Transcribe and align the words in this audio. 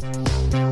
St. 0.00 0.69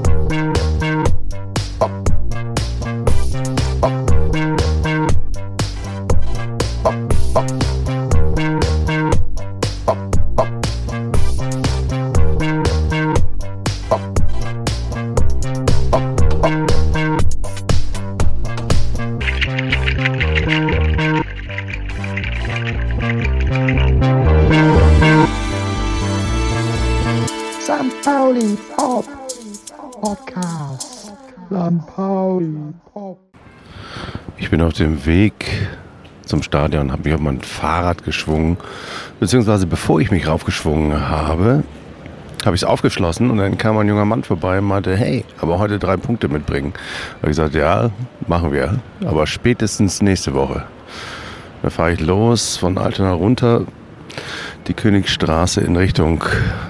dem 34.78 35.04
Weg 35.06 35.68
zum 36.24 36.42
Stadion, 36.42 36.92
habe 36.92 37.04
mich 37.04 37.14
auf 37.14 37.20
mein 37.20 37.40
Fahrrad 37.40 38.04
geschwungen, 38.04 38.58
beziehungsweise 39.18 39.66
bevor 39.66 40.00
ich 40.00 40.10
mich 40.10 40.26
raufgeschwungen 40.26 41.08
habe, 41.08 41.64
habe 42.44 42.54
ich 42.54 42.62
es 42.62 42.68
aufgeschlossen 42.68 43.30
und 43.30 43.38
dann 43.38 43.58
kam 43.58 43.78
ein 43.78 43.88
junger 43.88 44.04
Mann 44.04 44.22
vorbei 44.22 44.58
und 44.58 44.66
meinte, 44.66 44.96
hey, 44.96 45.24
aber 45.40 45.58
heute 45.58 45.78
drei 45.78 45.96
Punkte 45.96 46.28
mitbringen. 46.28 46.72
Da 46.74 47.22
habe 47.22 47.30
ich 47.32 47.36
gesagt, 47.36 47.54
ja, 47.54 47.90
machen 48.26 48.52
wir, 48.52 48.78
aber 49.04 49.26
spätestens 49.26 50.02
nächste 50.02 50.34
Woche. 50.34 50.64
Da 51.62 51.70
fahre 51.70 51.92
ich 51.92 52.00
los 52.00 52.56
von 52.56 52.78
Altena 52.78 53.12
runter, 53.12 53.62
die 54.68 54.74
Königstraße 54.74 55.60
in 55.60 55.76
Richtung 55.76 56.22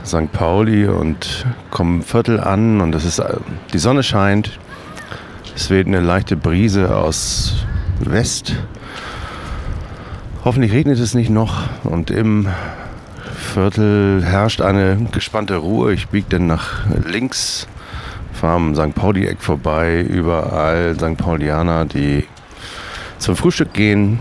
St. 0.06 0.32
Pauli 0.32 0.86
und 0.86 1.46
komme 1.70 1.96
im 1.96 2.02
Viertel 2.02 2.40
an 2.40 2.80
und 2.80 2.94
es 2.94 3.04
ist, 3.04 3.18
äh, 3.18 3.34
die 3.72 3.78
Sonne 3.78 4.02
scheint. 4.02 4.58
Es 5.54 5.70
weht 5.70 5.86
eine 5.86 6.00
leichte 6.00 6.36
Brise 6.36 6.96
aus 6.96 7.66
West. 8.00 8.54
Hoffentlich 10.44 10.72
regnet 10.72 10.98
es 10.98 11.14
nicht 11.14 11.30
noch 11.30 11.62
und 11.84 12.10
im 12.10 12.48
Viertel 13.36 14.22
herrscht 14.24 14.60
eine 14.60 15.08
gespannte 15.12 15.56
Ruhe. 15.56 15.92
Ich 15.92 16.08
biege 16.08 16.26
dann 16.30 16.46
nach 16.46 16.86
links, 17.06 17.66
fahre 18.32 18.56
am 18.56 18.74
St. 18.74 18.94
Pauli-Eck 18.94 19.42
vorbei, 19.42 20.00
überall 20.00 20.94
St. 20.94 21.16
Paulianer, 21.16 21.84
die 21.84 22.24
zum 23.18 23.36
Frühstück 23.36 23.72
gehen. 23.72 24.20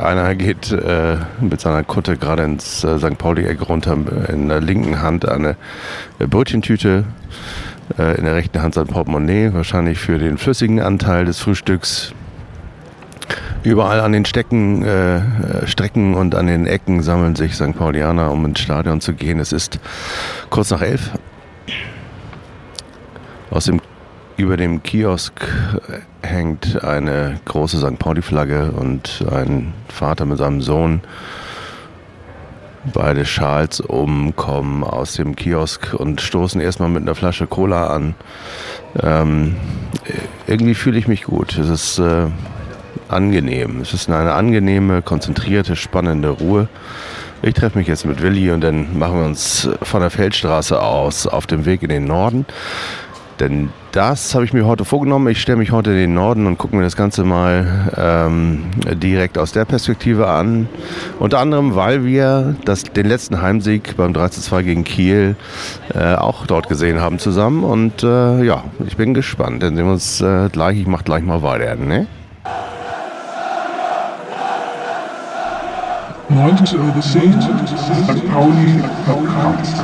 Einer 0.00 0.34
geht 0.34 0.70
äh, 0.70 1.16
mit 1.40 1.60
seiner 1.60 1.82
Kutte 1.82 2.16
gerade 2.16 2.44
ins 2.44 2.84
äh, 2.84 2.98
St. 2.98 3.18
Pauli-Eck 3.18 3.68
runter, 3.68 3.96
in 4.28 4.48
der 4.48 4.60
linken 4.60 5.00
Hand 5.00 5.28
eine 5.28 5.56
äh, 6.18 6.26
Brötchentüte, 6.26 7.04
äh, 7.98 8.18
in 8.18 8.24
der 8.24 8.34
rechten 8.34 8.60
Hand 8.60 8.74
sein 8.74 8.86
Portemonnaie, 8.86 9.52
wahrscheinlich 9.52 9.98
für 9.98 10.18
den 10.18 10.38
flüssigen 10.38 10.80
Anteil 10.80 11.24
des 11.24 11.40
Frühstücks. 11.40 12.12
Überall 13.64 14.00
an 14.00 14.12
den 14.12 14.24
Stecken, 14.24 14.84
äh, 14.84 15.66
Strecken 15.66 16.14
und 16.14 16.34
an 16.34 16.46
den 16.46 16.66
Ecken 16.66 17.02
sammeln 17.02 17.34
sich 17.34 17.54
St. 17.54 17.76
Paulianer, 17.76 18.30
um 18.30 18.44
ins 18.44 18.60
Stadion 18.60 19.00
zu 19.00 19.14
gehen. 19.14 19.40
Es 19.40 19.52
ist 19.52 19.80
kurz 20.48 20.70
nach 20.70 20.80
elf. 20.80 21.10
Aus 23.50 23.64
dem, 23.64 23.80
über 24.36 24.56
dem 24.56 24.82
Kiosk 24.82 25.32
hängt 26.22 26.84
eine 26.84 27.40
große 27.46 27.78
St. 27.78 27.98
Pauli-Flagge 27.98 28.70
und 28.72 29.24
ein 29.30 29.72
Vater 29.88 30.24
mit 30.24 30.38
seinem 30.38 30.60
Sohn. 30.60 31.00
Beide 32.92 33.24
Schals 33.24 33.80
umkommen 33.80 34.84
aus 34.84 35.14
dem 35.14 35.34
Kiosk 35.34 35.94
und 35.94 36.20
stoßen 36.20 36.60
erstmal 36.60 36.88
mit 36.88 37.02
einer 37.02 37.16
Flasche 37.16 37.46
Cola 37.46 37.88
an. 37.88 38.14
Ähm, 39.02 39.56
irgendwie 40.46 40.74
fühle 40.74 40.98
ich 40.98 41.08
mich 41.08 41.24
gut. 41.24 41.58
Es 41.58 41.68
ist 41.68 41.98
äh, 41.98 42.26
angenehm. 43.08 43.80
Es 43.80 43.94
ist 43.94 44.10
eine 44.10 44.32
angenehme, 44.32 45.02
konzentrierte, 45.02 45.76
spannende 45.76 46.30
Ruhe. 46.30 46.68
Ich 47.42 47.54
treffe 47.54 47.78
mich 47.78 47.86
jetzt 47.86 48.04
mit 48.04 48.20
Willi 48.20 48.50
und 48.50 48.62
dann 48.62 48.98
machen 48.98 49.18
wir 49.18 49.26
uns 49.26 49.68
von 49.82 50.00
der 50.00 50.10
Feldstraße 50.10 50.80
aus 50.80 51.26
auf 51.26 51.46
dem 51.46 51.66
Weg 51.66 51.82
in 51.82 51.88
den 51.88 52.04
Norden. 52.04 52.46
Denn 53.38 53.70
das 53.92 54.34
habe 54.34 54.44
ich 54.44 54.52
mir 54.52 54.66
heute 54.66 54.84
vorgenommen. 54.84 55.28
Ich 55.28 55.40
stelle 55.40 55.58
mich 55.58 55.70
heute 55.70 55.90
in 55.90 55.96
den 55.96 56.14
Norden 56.14 56.46
und 56.46 56.58
gucke 56.58 56.74
mir 56.74 56.82
das 56.82 56.96
Ganze 56.96 57.22
mal 57.22 57.90
ähm, 57.96 58.64
direkt 58.94 59.38
aus 59.38 59.52
der 59.52 59.64
Perspektive 59.64 60.26
an. 60.26 60.68
Unter 61.20 61.38
anderem, 61.38 61.76
weil 61.76 62.04
wir 62.04 62.56
das, 62.64 62.82
den 62.82 63.06
letzten 63.06 63.40
Heimsieg 63.40 63.96
beim 63.96 64.12
3-2 64.12 64.62
gegen 64.62 64.84
Kiel 64.84 65.36
äh, 65.94 66.14
auch 66.14 66.46
dort 66.46 66.68
gesehen 66.68 67.00
haben 67.00 67.20
zusammen. 67.20 67.62
Und 67.62 68.02
äh, 68.02 68.42
ja, 68.42 68.64
ich 68.86 68.96
bin 68.96 69.14
gespannt. 69.14 69.62
Dann 69.62 69.76
sehen 69.76 69.86
wir 69.86 69.92
uns 69.92 70.20
äh, 70.20 70.48
gleich. 70.50 70.80
Ich 70.80 70.86
mache 70.86 71.04
gleich 71.04 71.22
mal 71.22 71.42
weiter. 71.42 71.76
Ne? 71.76 72.08
19 76.30 76.78
Uhr 76.78 77.00
10, 77.00 77.40
St. 77.40 78.28
Pauli 78.30 78.82
Podcast. 79.06 79.82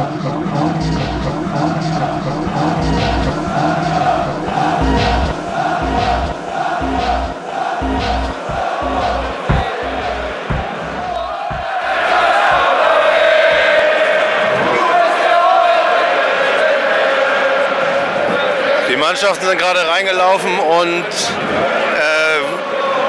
Die 18.90 18.96
Mannschaften 18.96 19.46
sind 19.46 19.58
gerade 19.58 19.80
reingelaufen 19.88 20.58
und 20.58 21.83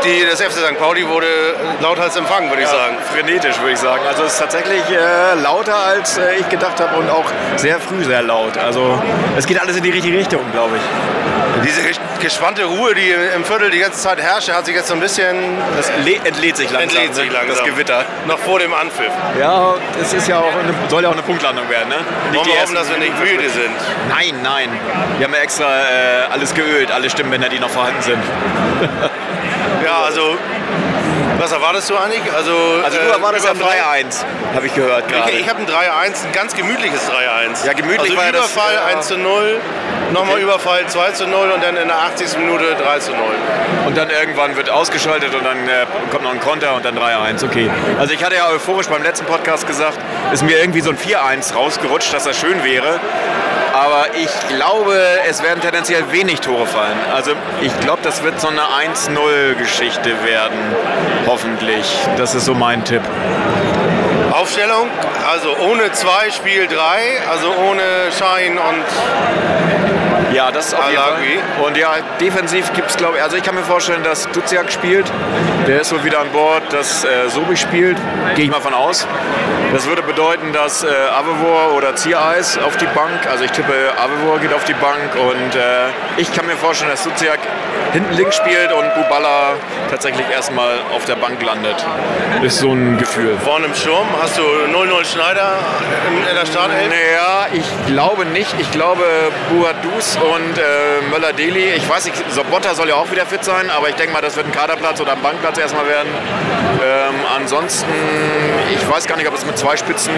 die, 0.06 0.26
das 0.30 0.42
FC 0.42 0.52
St. 0.54 0.78
Pauli 0.80 1.08
wurde 1.08 1.26
lauthals 1.82 2.16
empfangen, 2.16 2.50
würde 2.50 2.62
ich 2.64 2.68
sagen. 2.68 2.98
Frenetisch, 3.14 3.60
würde 3.60 3.72
ich 3.74 3.80
sagen. 3.80 4.02
Also 4.08 4.24
es 4.24 4.34
ist 4.34 4.40
tatsächlich 4.40 4.82
äh, 4.90 5.40
lauter, 5.42 5.76
als 5.76 6.18
äh, 6.18 6.36
ich 6.40 6.48
gedacht 6.50 6.80
habe 6.80 6.96
und 6.98 7.10
auch 7.10 7.26
sehr 7.58 7.80
früh 7.80 8.04
sehr 8.04 8.22
laut. 8.22 8.58
Also 8.58 9.02
es 9.38 9.46
geht 9.46 9.60
alles 9.60 9.76
in 9.78 9.84
die 9.84 9.92
richtige 9.92 10.18
Richtung, 10.18 10.42
glaube 10.52 10.78
ich. 10.78 10.82
Diese 11.64 11.82
ges- 11.82 12.00
gespannte 12.20 12.66
Ruhe, 12.66 12.94
die 12.94 13.10
im 13.36 13.44
Viertel 13.46 13.70
die 13.72 13.80
ganze 13.80 14.00
Zeit 14.00 14.22
herrscht, 14.22 14.52
hat 14.52 14.66
sich 14.66 14.76
jetzt 14.76 14.88
so 14.90 14.94
ein 14.94 15.00
bisschen 15.00 15.58
Das 15.78 15.90
entlädt 15.90 16.58
sich 16.58 16.70
langsam, 16.70 16.82
entlädt 16.82 17.16
sich 17.16 17.28
ne? 17.28 17.34
langsam. 17.34 17.56
das 17.56 17.64
Gewitter. 17.66 18.06
Noch 18.28 18.38
vor 18.40 18.60
dem 18.60 18.74
Anpfiff. 18.74 19.12
Ja, 19.40 19.74
es 20.02 20.14
ist 20.14 20.28
ja 20.28 20.40
auch 20.40 20.44
eine, 20.54 20.74
soll 20.90 21.04
ja 21.04 21.10
auch 21.10 21.14
eine 21.14 21.22
Punktlandung 21.24 21.68
werden. 21.70 21.90
Ne? 21.90 21.96
Nicht 21.96 22.36
Wollen 22.36 22.44
die 22.46 22.52
wir 22.54 22.62
hoffen, 22.62 22.76
dass 22.76 22.90
wir 22.90 22.98
nicht 22.98 23.18
müde 23.20 23.50
sind. 23.50 23.74
Nein, 24.10 24.36
nein. 24.44 24.70
Wir 25.18 25.26
haben 25.28 25.34
ja 25.34 25.40
extra 25.40 25.66
äh, 25.66 25.84
alles 26.32 26.54
geölt, 26.54 26.92
alle 26.92 27.10
Stimmbänder, 27.10 27.48
die 27.50 27.60
noch 27.60 27.70
vorhanden 27.70 28.02
sind. 28.02 28.22
Ja, 29.84 30.04
also, 30.06 30.38
was 31.38 31.52
erwartest 31.52 31.90
du 31.90 31.98
eigentlich? 31.98 32.22
Also, 32.34 32.54
Also 32.84 32.98
du 32.98 33.12
erwartest 33.12 33.46
ja 33.46 33.52
ein 33.52 33.58
3-1, 33.58 34.24
habe 34.56 34.66
ich 34.68 34.74
gehört 34.74 35.08
gerade. 35.08 35.32
Ich, 35.32 35.42
ich 35.42 35.50
habe 35.50 35.60
ein 35.60 35.68
3-1, 35.68 36.26
ein 36.26 36.32
ganz 36.34 36.56
gemütliches 36.56 37.10
3-1. 37.10 37.66
Ja, 37.66 37.74
gemütlich 37.74 38.12
also 38.12 38.18
war 38.18 38.26
ja 38.26 38.32
das, 38.32 38.52
Überfall 38.52 38.74
ja. 38.74 38.98
1 38.98 39.08
zu 39.08 39.18
0, 39.18 39.60
nochmal 40.14 40.40
Überfall 40.40 40.88
2 40.88 41.12
zu 41.12 41.28
0 41.28 41.52
und 41.52 41.64
dann 41.64 41.78
in 41.78 41.88
der 41.88 41.98
80. 41.98 42.38
Minute 42.38 42.76
3 42.76 43.00
zu 43.00 43.12
0. 43.12 43.20
Und 43.86 43.98
dann 43.98 44.10
irgendwann 44.10 44.56
wird 44.56 44.70
ausgeschaltet 44.70 45.36
und 45.36 45.44
dann 45.44 45.68
äh, 45.68 45.86
kommt 46.10 46.24
noch 46.24 46.32
ein 46.32 46.40
Konter 46.40 46.76
und 46.76 46.86
dann 46.86 46.98
3-1. 46.98 47.46
Okay. 47.46 47.70
Also 48.00 48.14
ich 48.14 48.24
hatte 48.24 48.36
ja 48.36 48.48
euphorisch 48.50 48.88
beim 48.88 49.04
letzten 49.04 49.26
Podcast 49.26 49.68
gesagt, 49.68 49.98
ist 50.32 50.44
mir 50.44 50.60
irgendwie 50.60 50.82
so 50.82 50.90
ein 50.90 50.98
4-1 50.98 51.54
rausgerutscht, 51.54 52.14
dass 52.14 52.24
das 52.24 52.38
schön 52.38 52.64
wäre. 52.64 53.00
Aber 53.76 54.06
ich 54.16 54.30
glaube, 54.48 54.98
es 55.30 55.44
werden 55.44 55.60
tendenziell 55.60 56.10
wenig 56.10 56.40
Tore 56.40 56.66
fallen. 56.66 56.98
Also 57.14 57.32
ich 57.62 57.78
glaube, 57.82 58.02
das 58.04 58.24
wird 58.24 58.40
so 58.40 58.48
eine 58.48 58.62
1-0-Geschichte 58.62 60.24
werden. 60.24 60.58
Hoffentlich. 61.28 61.86
Das 62.16 62.36
ist 62.36 62.46
so 62.46 62.54
mein 62.54 62.86
Tipp. 62.86 63.02
Aufstellung, 64.32 64.88
also 65.30 65.58
ohne 65.58 65.92
2 65.92 66.32
Spiel 66.32 66.68
3, 66.68 66.76
also 67.30 67.48
ohne 67.70 67.82
Schein 68.18 68.58
und 68.58 68.86
Ja, 70.36 70.52
das 70.52 70.74
auf 70.74 70.90
jeden 70.90 71.02
Alagui. 71.02 71.40
Fall. 71.56 71.66
Und 71.66 71.78
ja, 71.78 71.94
defensiv 72.20 72.74
gibt 72.74 72.90
es, 72.90 72.98
glaube 72.98 73.18
ich, 73.18 73.24
also 73.24 73.38
ich 73.38 73.44
kann 73.44 73.56
mir 73.56 73.64
vorstellen, 73.64 74.04
dass 74.04 74.30
Duziak 74.32 74.70
spielt. 74.70 75.10
Der 75.66 75.80
ist 75.80 75.94
wohl 75.94 76.04
wieder 76.04 76.20
an 76.20 76.30
Bord, 76.34 76.62
dass 76.74 77.06
äh, 77.06 77.30
Sobi 77.30 77.56
spielt. 77.56 77.98
Gehe 78.36 78.46
ich 78.46 78.52
mal 78.52 78.60
von 78.60 78.74
aus. 78.74 79.08
Das 79.74 79.88
würde 79.88 80.04
bedeuten, 80.04 80.52
dass 80.54 80.84
äh, 80.84 80.88
Avevor 80.88 81.74
oder 81.76 81.96
Ziereis 81.96 82.58
auf 82.58 82.78
die 82.78 82.86
Bank, 82.88 83.28
also 83.30 83.44
ich 83.46 83.52
tippe, 83.52 83.74
Avevor 83.98 84.40
geht 84.40 84.54
auf 84.54 84.64
die 84.66 84.74
Bank 84.74 85.16
und 85.16 85.56
äh, 85.56 85.88
ich 86.18 86.32
kann 86.34 86.46
mir 86.46 86.56
vorstellen, 86.56 86.92
dass 86.92 87.04
Duziak 87.04 87.40
hinten 87.92 88.14
links 88.14 88.36
spielt 88.36 88.72
und 88.72 88.94
Bubala 88.94 89.54
tatsächlich 89.90 90.26
erstmal 90.30 90.80
auf 90.96 91.06
der 91.06 91.16
Bank 91.16 91.42
landet. 91.42 91.84
Ist 92.42 92.60
so 92.60 92.72
ein 92.72 92.98
Gefühl. 92.98 93.38
vorne 93.44 93.66
im 93.66 93.74
Sturm 93.74 94.08
hast 94.22 94.38
du 94.38 94.42
0-0 94.42 95.06
Schneider 95.06 95.54
in, 96.10 96.18
in 96.28 96.36
der 96.36 96.46
Startelf. 96.46 96.80
Naja, 96.90 97.48
ich 97.54 97.66
glaube 97.88 98.26
nicht. 98.26 98.54
Ich 98.60 98.72
glaube 98.72 99.04
Buadus 99.50 100.18
und 100.26 100.58
äh, 100.58 101.02
Möller-Deli. 101.12 101.74
Ich 101.76 101.88
weiß 101.88 102.06
nicht, 102.06 102.32
Sobotta 102.32 102.74
soll 102.74 102.90
ja 102.90 102.96
auch 102.96 103.10
wieder 103.12 103.26
fit 103.26 103.44
sein, 103.44 103.70
aber 103.70 103.90
ich 103.90 103.96
denke 103.96 104.14
mal, 104.14 104.22
das 104.22 104.36
wird 104.36 104.48
ein 104.48 104.52
Kaderplatz 104.52 105.00
oder 105.00 105.14
ein 105.14 105.22
Bankplatz 105.22 105.58
erstmal 105.58 105.88
werden. 105.88 106.10
Ähm, 106.84 107.16
ansonsten, 107.36 107.94
ich 108.74 108.90
weiß 108.90 109.08
gar 109.08 109.18
nicht, 109.18 109.28
ob 109.28 109.36
es 109.36 109.46
mit 109.46 109.58
zwei 109.58 109.78
Spitzen 109.78 110.14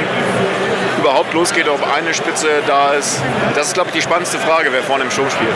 überhaupt 0.98 1.34
losgeht, 1.34 1.68
ob 1.68 1.80
eine 1.96 2.14
Spitze 2.14 2.64
da 2.66 2.94
ist. 2.94 3.22
Das 3.56 3.68
ist, 3.68 3.74
glaube 3.74 3.90
ich, 3.90 3.96
die 3.96 4.02
spannendste 4.02 4.40
Frage, 4.40 4.72
wer 4.72 4.84
vorne 4.84 5.04
im 5.04 5.12
Sturm 5.12 5.30
spielt. 5.30 5.54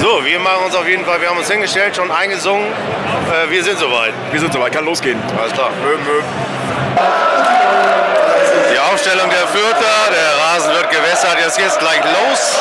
So, 0.00 0.24
wir 0.24 0.38
machen 0.38 0.64
uns 0.66 0.74
auf 0.74 0.88
jeden 0.88 1.04
Fall, 1.04 1.20
wir 1.20 1.28
haben 1.28 1.38
uns 1.38 1.50
hingestellt, 1.50 1.96
schon 1.96 2.10
eingesungen. 2.10 2.66
Äh, 2.66 3.50
wir 3.50 3.62
sind 3.64 3.78
soweit. 3.78 4.12
Wir 4.30 4.40
sind 4.40 4.52
soweit, 4.52 4.72
kann 4.72 4.84
losgehen. 4.84 5.20
Alles 5.38 5.52
klar. 5.52 5.70
Mö, 5.82 5.96
mö. 5.96 6.22
Die 8.72 8.78
Aufstellung 8.78 9.28
der 9.30 9.46
Fürther, 9.48 10.10
der 10.10 10.44
Rasen 10.44 10.51
wird 11.02 11.20
gewässert, 11.22 11.58
jetzt 11.58 11.78
gleich 11.78 12.00
los. 12.04 12.58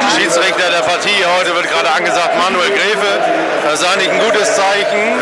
Das 0.00 0.16
Schiedsrichter 0.16 0.70
der 0.70 0.82
Partie 0.82 1.24
heute 1.38 1.54
wird 1.54 1.68
gerade 1.70 1.90
angesagt, 1.90 2.36
Manuel 2.38 2.70
Gräfe. 2.70 3.20
Das 3.64 3.80
ist 3.80 3.86
eigentlich 3.86 4.10
ein 4.10 4.18
gutes 4.18 4.54
Zeichen. 4.54 5.20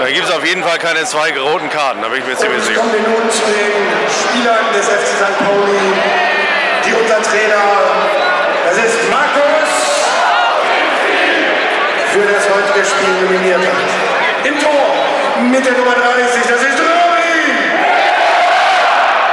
Da 0.00 0.10
gibt 0.10 0.28
es 0.28 0.34
auf 0.34 0.44
jeden 0.44 0.62
Fall 0.62 0.78
keine 0.78 1.04
zwei 1.04 1.32
roten 1.38 1.70
Karten, 1.70 2.02
da 2.02 2.08
bin 2.08 2.20
ich 2.20 2.26
mir 2.26 2.36
ziemlich 2.36 2.58
Ich 2.58 2.66
sicher. 2.66 2.80
komme 2.80 3.00
nun 3.00 3.30
zu 3.30 3.42
den 3.46 3.72
Spielern 4.10 4.66
des 4.74 4.86
FC 4.86 5.16
St. 5.16 5.38
Pauli, 5.38 5.94
die 6.84 6.92
unser 6.92 7.22
Trainer, 7.22 7.64
das 8.68 8.76
ist 8.84 9.10
Markus, 9.10 9.54
für 12.12 12.20
Spiel 12.82 13.14
nominiert 13.22 13.58
hat. 13.58 13.72
Im 14.44 14.58
Tor 14.58 14.92
mit 15.50 15.64
der 15.64 15.72
Nummer 15.74 15.94
30, 15.94 16.42
das 16.42 16.60
ist 16.62 16.78
Robin. 16.80 17.54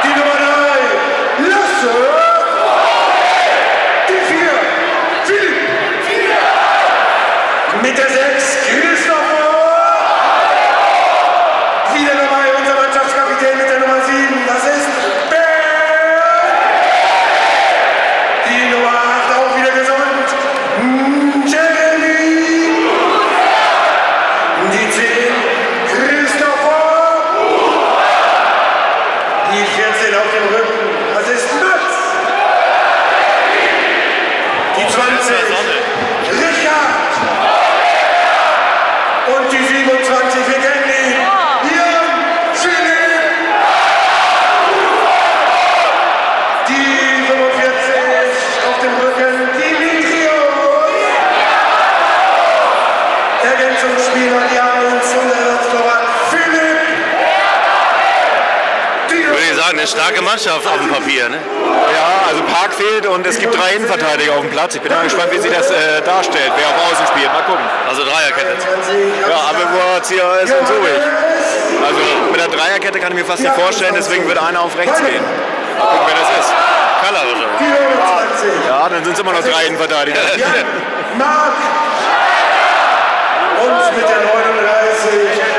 Die 0.03 0.09
Nummer 0.09 0.37
3, 0.37 1.49
Lasse. 1.49 1.93
Die 4.07 4.21
4, 4.33 4.49
Philipp. 5.25 5.57
Mit 7.81 7.97
der 7.97 8.09
6, 8.09 8.57
Christopher. 8.69 9.49
Wieder 11.93 12.13
dabei 12.13 12.45
unser 12.59 12.75
Mannschaftskapitän 12.75 13.57
mit 13.57 13.67
der 13.69 13.79
Nummer 13.79 14.01
7, 14.05 14.45
das 14.47 14.63
ist 14.65 14.87
Bernd. 15.29 15.41
Die 18.47 18.63
Nummer 18.71 18.93
8 18.93 19.31
auch 19.37 19.51
wieder 19.57 19.71
gesund, 19.71 20.27
mm, 20.79 21.47
Jeremy. 21.47 22.29
Die 24.71 24.87
10, 24.89 25.03
Christopher. 25.91 26.81
Die 29.51 29.63
14 29.65 30.15
auf 30.15 30.29
dem 30.31 30.45
Rücken, 30.55 30.79
das 31.13 31.27
ist 31.29 31.47
Mats. 31.59 31.95
Die 34.77 34.85
20, 34.87 35.35
Richard. 36.39 37.11
Und 39.27 39.45
die 39.51 39.57
27, 39.57 40.47
wir 40.47 40.59
kennen 40.59 40.87
ihn. 40.87 41.15
Jan 41.75 42.09
Philipp. 42.53 43.25
Die 46.67 46.87
45 47.27 48.65
auf 48.69 48.77
dem 48.81 48.93
Rücken, 49.01 49.35
Dimitrios. 49.57 50.55
Ergänzungsspieler, 53.43 54.41
die 54.51 54.59
1 54.59 55.13
und 55.13 55.29
Ersatztorwart 55.31 56.07
Philipp. 56.29 56.81
Die 59.09 59.23
Würde 59.27 59.45
ich 59.49 59.55
sagen, 59.55 59.77
eine 59.79 59.80
starke 59.91 60.21
Mannschaft 60.21 60.65
auf 60.65 60.77
dem 60.79 60.87
Papier. 60.87 61.27
Ne? 61.27 61.37
Ja, 61.37 62.31
also 62.31 62.41
Park 62.43 62.73
fehlt 62.73 63.05
und 63.05 63.27
es 63.27 63.37
gibt 63.37 63.53
drei 63.53 63.75
Innenverteidiger 63.75 64.33
auf 64.33 64.41
dem 64.41 64.49
Platz. 64.49 64.75
Ich 64.75 64.81
bin 64.81 64.91
mal 64.91 65.03
gespannt, 65.03 65.31
wie 65.31 65.37
sich 65.39 65.51
das 65.51 65.69
äh, 65.69 66.01
darstellt, 66.03 66.51
wer 66.55 66.67
auf 66.71 66.91
Außen 66.91 67.07
spielt. 67.07 67.31
Mal 67.31 67.43
gucken. 67.43 67.65
Also 67.87 68.03
Dreierkette. 68.03 68.55
Ja, 69.27 69.37
Abelbohr, 69.51 70.01
Zierer 70.03 70.39
ist 70.41 70.53
und 70.53 70.67
so 70.67 70.73
Also 70.73 71.99
mit 72.31 72.39
der 72.39 72.47
Dreierkette 72.47 72.99
kann 72.99 73.11
ich 73.11 73.19
mir 73.19 73.25
fast 73.25 73.43
nicht 73.43 73.53
vorstellen, 73.53 73.93
deswegen 73.95 74.27
wird 74.27 74.41
einer 74.41 74.61
auf 74.61 74.77
rechts 74.77 74.99
gehen. 74.99 75.23
Mal 75.77 75.85
gucken, 75.85 76.07
wer 76.07 76.15
das 76.15 76.29
ist. 76.39 76.53
Kaller 77.03 77.23
wahrscheinlich. 77.27 77.59
24. 77.59 78.67
Ja, 78.67 78.89
dann 78.89 79.03
sind 79.03 79.13
es 79.13 79.19
immer 79.19 79.33
noch 79.33 79.43
drei 79.43 79.65
Innenverteidiger. 79.65 80.19
Mark. 81.17 81.53
Und 83.61 83.97
mit 83.97 84.09
der 84.09 84.21
39 84.21 85.50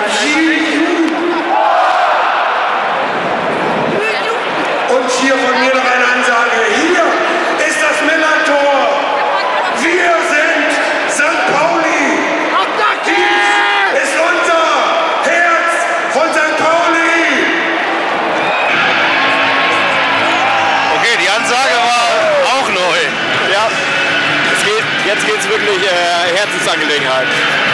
Herzensangelegenheit. 27.03 27.29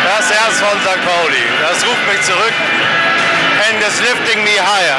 Das 0.05 0.31
Herz 0.31 0.61
von 0.61 0.81
St. 0.81 1.01
Pauli. 1.05 1.45
Das 1.61 1.85
ruft 1.87 2.07
mich 2.09 2.23
zurück. 2.23 2.53
And 3.71 3.83
is 3.83 4.01
lifting 4.01 4.43
me 4.45 4.57
higher. 4.59 4.99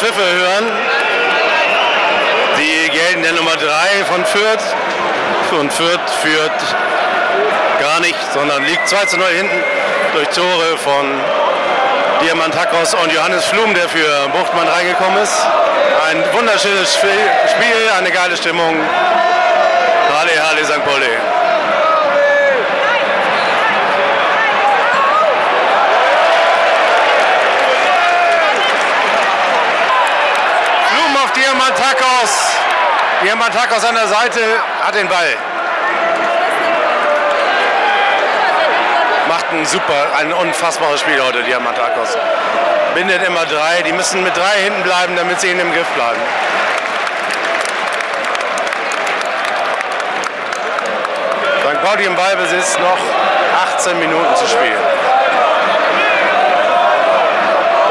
Pfiffe 0.00 0.24
hören, 0.24 0.72
die 2.56 2.90
gelten 2.90 3.22
der 3.22 3.32
Nummer 3.32 3.54
3 3.54 4.04
von 4.06 4.24
Fürth. 4.24 4.64
Und 5.60 5.70
Fürth 5.70 6.10
führt 6.22 6.50
gar 7.78 8.00
nicht, 8.00 8.16
sondern 8.32 8.64
liegt 8.64 8.88
2 8.88 9.04
zu 9.04 9.18
0 9.18 9.26
hinten 9.26 9.62
durch 10.14 10.28
Tore 10.28 10.78
von 10.78 11.20
Diamantakos 12.22 12.94
und 12.94 13.12
Johannes 13.12 13.44
Flum, 13.44 13.74
der 13.74 13.90
für 13.90 14.28
Buchtmann 14.32 14.68
reingekommen 14.68 15.22
ist. 15.22 15.46
Ein 16.08 16.24
wunderschönes 16.32 16.94
Spiel, 16.94 17.90
eine 17.98 18.10
geile 18.10 18.38
Stimmung. 18.38 18.76
Halle, 20.18 20.48
Halle, 20.48 20.64
St. 20.64 20.82
Pauli. 20.82 21.18
Flum 30.90 31.16
auf 31.24 31.32
Diamantakos. 31.50 32.30
Diamantakos 33.24 33.84
an 33.84 33.94
der 33.96 34.06
Seite 34.06 34.40
hat 34.82 34.94
den 34.94 35.08
Ball. 35.08 35.36
ein 39.52 39.66
super, 39.66 40.06
ein 40.16 40.32
unfassbares 40.32 41.00
Spiel 41.00 41.20
heute, 41.20 41.42
Diamantakos. 41.42 42.16
Bindet 42.94 43.26
immer 43.26 43.44
drei, 43.46 43.82
die 43.82 43.92
müssen 43.92 44.22
mit 44.22 44.36
drei 44.36 44.62
hinten 44.62 44.84
bleiben, 44.84 45.16
damit 45.16 45.40
sie 45.40 45.50
in 45.50 45.58
dem 45.58 45.72
Griff 45.72 45.88
bleiben. 45.88 46.20
St. 51.62 51.82
Pauli 51.82 52.04
im 52.04 52.14
Ballbesitz 52.14 52.78
noch 52.78 52.98
18 53.76 53.98
Minuten 53.98 54.36
zu 54.36 54.46
spielen. 54.46 54.78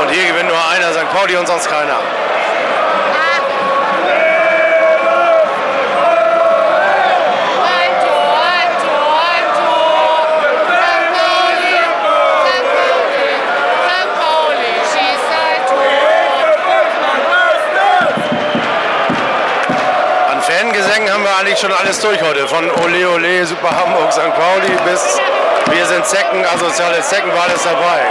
Und 0.02 0.10
hier 0.12 0.28
gewinnt 0.28 0.48
nur 0.48 0.70
einer, 0.70 0.94
St. 0.94 1.12
Pauli 1.14 1.36
und 1.36 1.46
sonst 1.46 1.70
keiner. 1.70 2.00
Eigentlich 21.40 21.60
schon 21.60 21.72
alles 21.72 22.00
durch 22.00 22.22
heute. 22.22 22.48
Von 22.48 22.70
Ole 22.84 23.10
Ole, 23.10 23.46
Super 23.46 23.72
Hamburg, 23.72 24.12
St. 24.12 24.34
Pauli 24.34 24.76
bis 24.84 25.18
Wir 25.72 25.86
sind 25.86 26.06
Zecken, 26.06 26.44
asoziale 26.46 27.02
Zecken, 27.02 27.32
war 27.34 27.44
alles 27.44 27.64
dabei. 27.64 28.02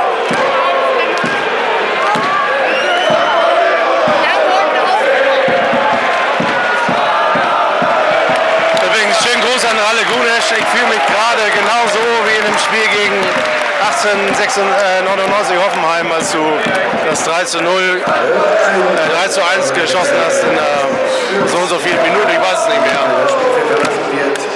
Übrigens, 8.87 9.19
schönen 9.23 9.43
Gruß 9.43 9.65
an 9.67 9.77
Ralle 9.77 10.05
Gunesch. 10.07 10.53
Ich 10.59 10.67
fühle 10.67 10.89
mich 10.89 11.05
gerade 11.07 11.51
genauso 11.53 11.99
wie 12.25 12.39
in 12.39 12.45
dem 12.47 12.59
Spiel 12.59 12.89
gegen 12.89 13.68
1899 13.81 15.57
Hoffenheim, 15.57 16.13
als 16.13 16.33
du 16.33 16.39
das 17.09 17.25
3 17.25 17.45
zu 17.45 17.61
0, 17.63 17.73
äh, 17.73 18.03
3 19.23 19.29
zu 19.29 19.41
1 19.41 19.73
geschossen 19.73 20.17
hast 20.25 20.43
in 20.45 20.57
äh, 20.57 21.49
so 21.49 21.59
und 21.59 21.69
so 21.69 21.79
vielen 21.79 22.03
Minuten. 22.03 22.29
Ich 22.29 22.41
weiß 22.41 22.61
es 22.61 22.69
nicht 22.69 22.83
mehr. 22.83 23.01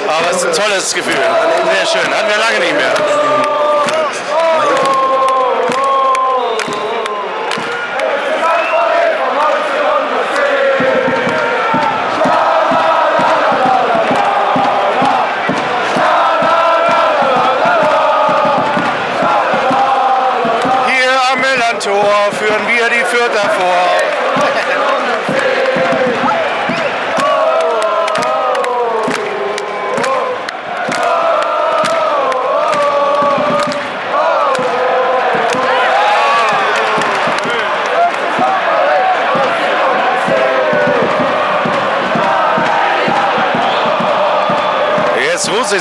Aber 0.08 0.30
es 0.30 0.36
ist 0.38 0.46
ein 0.46 0.52
tolles 0.52 0.94
Gefühl. 0.94 1.14
Sehr 1.14 1.86
schön. 1.86 2.14
Hatten 2.14 2.28
wir 2.28 2.38
lange 2.38 2.58
nicht 2.60 2.74
mehr. 2.74 3.71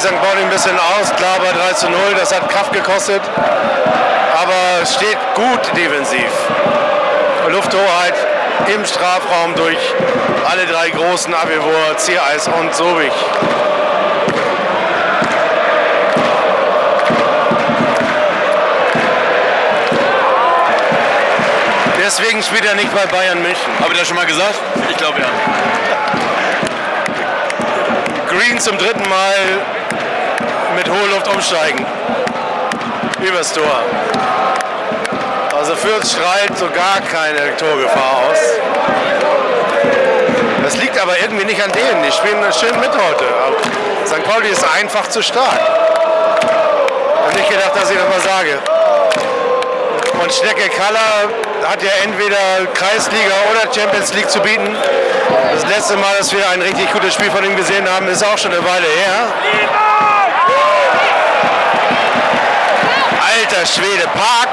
St. 0.01 0.19
Pauli 0.19 0.41
ein 0.41 0.49
bisschen 0.49 0.75
aus. 0.79 1.15
Klar 1.15 1.37
bei 1.37 1.51
3 1.51 1.73
zu 1.73 1.87
0, 1.87 1.95
das 2.17 2.33
hat 2.33 2.49
Kraft 2.49 2.73
gekostet. 2.73 3.21
Aber 4.33 4.83
steht 4.83 5.17
gut 5.35 5.77
defensiv. 5.77 6.31
Lufthoheit 7.49 8.15
im 8.73 8.83
Strafraum 8.83 9.53
durch 9.55 9.77
alle 10.49 10.65
drei 10.65 10.89
großen 10.89 11.31
Abwehr, 11.35 11.61
Ziereis 11.97 12.47
und 12.47 12.73
Sobich. 12.73 13.13
Deswegen 22.03 22.41
spielt 22.41 22.65
er 22.65 22.73
nicht 22.73 22.91
bei 22.95 23.05
Bayern 23.05 23.39
München. 23.39 23.71
Habe 23.79 23.93
ich 23.93 23.99
das 23.99 24.07
schon 24.07 24.17
mal 24.17 24.25
gesagt? 24.25 24.55
Ich 24.89 24.97
glaube 24.97 25.19
ja. 25.19 25.27
Green 28.41 28.59
zum 28.59 28.75
dritten 28.77 29.07
Mal 29.07 29.35
mit 30.75 30.89
hoher 30.89 31.07
Luft 31.13 31.27
umsteigen. 31.27 31.85
Übers 33.19 33.53
Tor. 33.53 33.83
Also 35.55 35.75
Fürth 35.75 36.07
schreit 36.07 36.57
so 36.57 36.65
gar 36.71 37.01
keine 37.01 37.55
Torgefahr 37.57 38.29
aus. 38.29 38.39
Das 40.63 40.75
liegt 40.77 40.99
aber 40.99 41.19
irgendwie 41.19 41.45
nicht 41.45 41.63
an 41.63 41.71
denen. 41.71 42.01
Die 42.01 42.11
spielen 42.11 42.41
schön 42.51 42.79
mit 42.79 42.89
heute. 42.89 43.25
Aber 43.45 44.07
St. 44.07 44.23
Pauli 44.23 44.49
ist 44.49 44.65
einfach 44.75 45.07
zu 45.09 45.21
stark. 45.21 45.59
Ich 47.29 47.37
nicht 47.37 47.49
gedacht, 47.49 47.75
dass 47.75 47.91
ich 47.91 47.97
das 47.97 48.09
mal 48.09 48.21
sage. 48.21 48.57
Und 50.19 50.33
Schnecke 50.33 50.67
Kaller 50.69 51.29
hat 51.67 51.81
ja 51.81 51.89
entweder 52.03 52.37
Kreisliga 52.73 53.33
oder 53.51 53.73
Champions 53.73 54.13
League 54.13 54.29
zu 54.29 54.39
bieten. 54.39 54.75
Das 55.53 55.65
letzte 55.67 55.97
Mal, 55.97 56.15
dass 56.17 56.31
wir 56.31 56.47
ein 56.49 56.61
richtig 56.61 56.91
gutes 56.91 57.13
Spiel 57.13 57.29
von 57.31 57.43
ihm 57.43 57.55
gesehen 57.55 57.87
haben, 57.89 58.07
ist 58.07 58.23
auch 58.23 58.37
schon 58.37 58.51
eine 58.51 58.63
Weile 58.63 58.87
her. 58.87 59.27
Alter 63.19 63.65
Schwede, 63.65 64.07
Park 64.13 64.49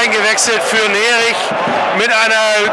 eingewechselt 0.00 0.62
für 0.62 0.88
Nerich 0.88 1.36
mit 1.96 2.10
einer 2.10 2.72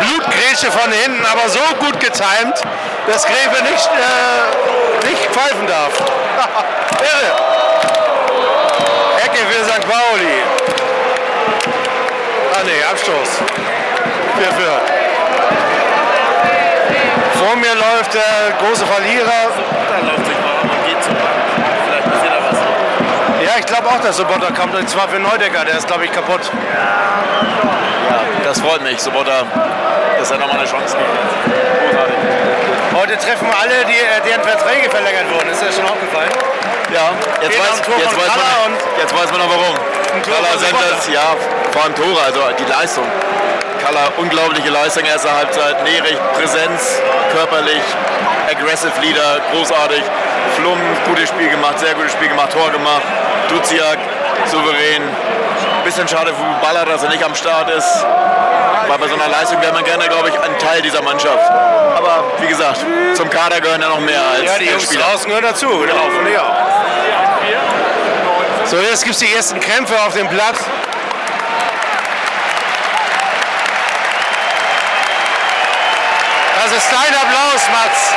Blutgrätsche 0.00 0.70
von 0.70 0.90
hinten, 0.92 1.24
aber 1.26 1.48
so 1.48 1.60
gut 1.80 1.98
getimt, 2.00 2.62
dass 3.06 3.24
Gräfe 3.24 3.62
nicht, 3.62 3.90
äh, 3.90 5.08
nicht 5.08 5.24
pfeifen 5.26 5.66
darf. 5.66 5.92
Irre. 7.00 7.52
Ecke 9.24 9.38
für 9.50 9.64
St. 9.64 9.80
Pauli. 9.88 10.42
Ah 12.54 12.62
ne, 12.64 12.72
Abstoß. 12.90 13.30
Für 14.36 14.52
Fürth. 14.52 14.92
Vor 17.38 17.56
mir 17.56 17.74
läuft 17.74 18.14
der 18.14 18.52
große 18.60 18.84
Verlierer. 18.86 19.50
Dann 19.88 20.06
läuft 20.06 20.26
sich 20.26 20.36
mal 20.38 20.54
an 20.60 20.68
und 20.68 20.86
geht 20.86 21.02
zum 21.02 21.14
Bank. 21.14 21.40
Vielleicht 21.86 22.04
passiert 22.04 22.32
da 22.32 22.40
was. 22.50 22.58
Ja, 23.44 23.52
ich 23.58 23.66
glaube 23.66 23.88
auch, 23.88 24.00
dass 24.00 24.16
Sobotta 24.18 24.52
kommt. 24.52 24.74
Und 24.74 24.88
zwar 24.88 25.08
für 25.08 25.18
Neudecker, 25.18 25.64
der 25.64 25.78
ist, 25.78 25.86
glaube 25.86 26.04
ich, 26.04 26.12
kaputt. 26.12 26.50
Das 28.52 28.60
freut 28.60 28.82
mich. 28.82 29.00
Sobotta, 29.00 29.48
dass 30.18 30.30
er 30.30 30.36
nochmal 30.36 30.58
eine 30.58 30.68
Chance 30.68 30.94
kriegt. 30.94 31.08
Großartig. 31.88 32.16
Heute 32.92 33.16
treffen 33.16 33.48
wir 33.48 33.56
alle, 33.56 33.80
die, 33.88 33.96
äh, 33.96 34.20
deren 34.28 34.42
Verträge 34.42 34.90
verlängert 34.90 35.24
wurden. 35.32 35.48
Ist 35.48 35.62
das 35.62 35.74
schon 35.74 35.86
aufgefallen? 35.86 36.28
Ja, 36.92 37.16
jetzt 37.40 37.58
weiß, 37.58 37.80
jetzt, 37.96 38.12
weiß 38.12 38.36
man, 38.36 38.72
jetzt 39.00 39.16
weiß 39.16 39.32
man 39.32 39.40
auch 39.40 39.48
warum. 39.48 39.76
Sobotta. 40.22 40.96
das, 40.96 41.08
ja, 41.08 41.32
vor 41.72 41.84
allem 41.84 41.94
Tore, 41.94 42.20
also 42.26 42.40
die 42.58 42.68
Leistung. 42.68 43.06
Kalla, 43.82 44.12
unglaubliche 44.18 44.68
Leistung, 44.68 45.06
erste 45.06 45.34
Halbzeit, 45.34 45.82
Nerich, 45.84 46.18
Präsenz, 46.36 47.00
körperlich, 47.32 47.80
aggressive 48.50 48.92
Leader, 49.00 49.40
großartig. 49.50 50.02
Flum, 50.56 50.76
gutes 51.08 51.30
Spiel 51.30 51.48
gemacht, 51.48 51.78
sehr 51.78 51.94
gutes 51.94 52.12
Spiel 52.12 52.28
gemacht, 52.28 52.52
Tor 52.52 52.70
gemacht. 52.70 53.02
Duziak, 53.48 53.96
souverän. 54.44 55.08
Bisschen 55.84 56.06
schade 56.08 56.32
für 56.32 56.66
Baller, 56.66 56.84
dass 56.84 57.02
er 57.02 57.08
nicht 57.10 57.24
am 57.24 57.34
Start 57.34 57.68
ist. 57.70 58.04
Weil 58.86 58.98
bei 58.98 59.08
so 59.08 59.14
einer 59.14 59.28
Leistung 59.28 59.60
wäre 59.60 59.72
man 59.72 59.84
gerne, 59.84 60.08
glaube 60.08 60.28
ich, 60.28 60.34
ein 60.40 60.58
Teil 60.58 60.80
dieser 60.82 61.02
Mannschaft. 61.02 61.50
Aber 61.96 62.24
wie 62.38 62.46
gesagt, 62.46 62.78
zum 63.14 63.28
Kader 63.28 63.60
gehören 63.60 63.80
ja 63.82 63.88
noch 63.88 64.00
mehr 64.00 64.20
als 64.22 64.42
Ja, 64.44 64.58
die 64.58 64.66
Jungs 64.66 64.84
Spieler. 64.84 65.04
draußen 65.04 65.26
gehören 65.26 65.44
dazu. 65.44 65.66
Genau, 65.68 66.10
von 66.14 66.24
dir 66.24 66.42
auch. 66.42 66.56
So, 68.66 68.76
jetzt 68.78 69.02
gibt 69.04 69.14
es 69.14 69.20
die 69.20 69.34
ersten 69.34 69.58
Kämpfe 69.60 69.94
auf 70.06 70.14
dem 70.14 70.28
Platz. 70.28 70.58
Das 76.54 76.72
ist 76.72 76.88
dein 76.92 77.14
Applaus, 77.14 77.68
Mats. 77.72 78.14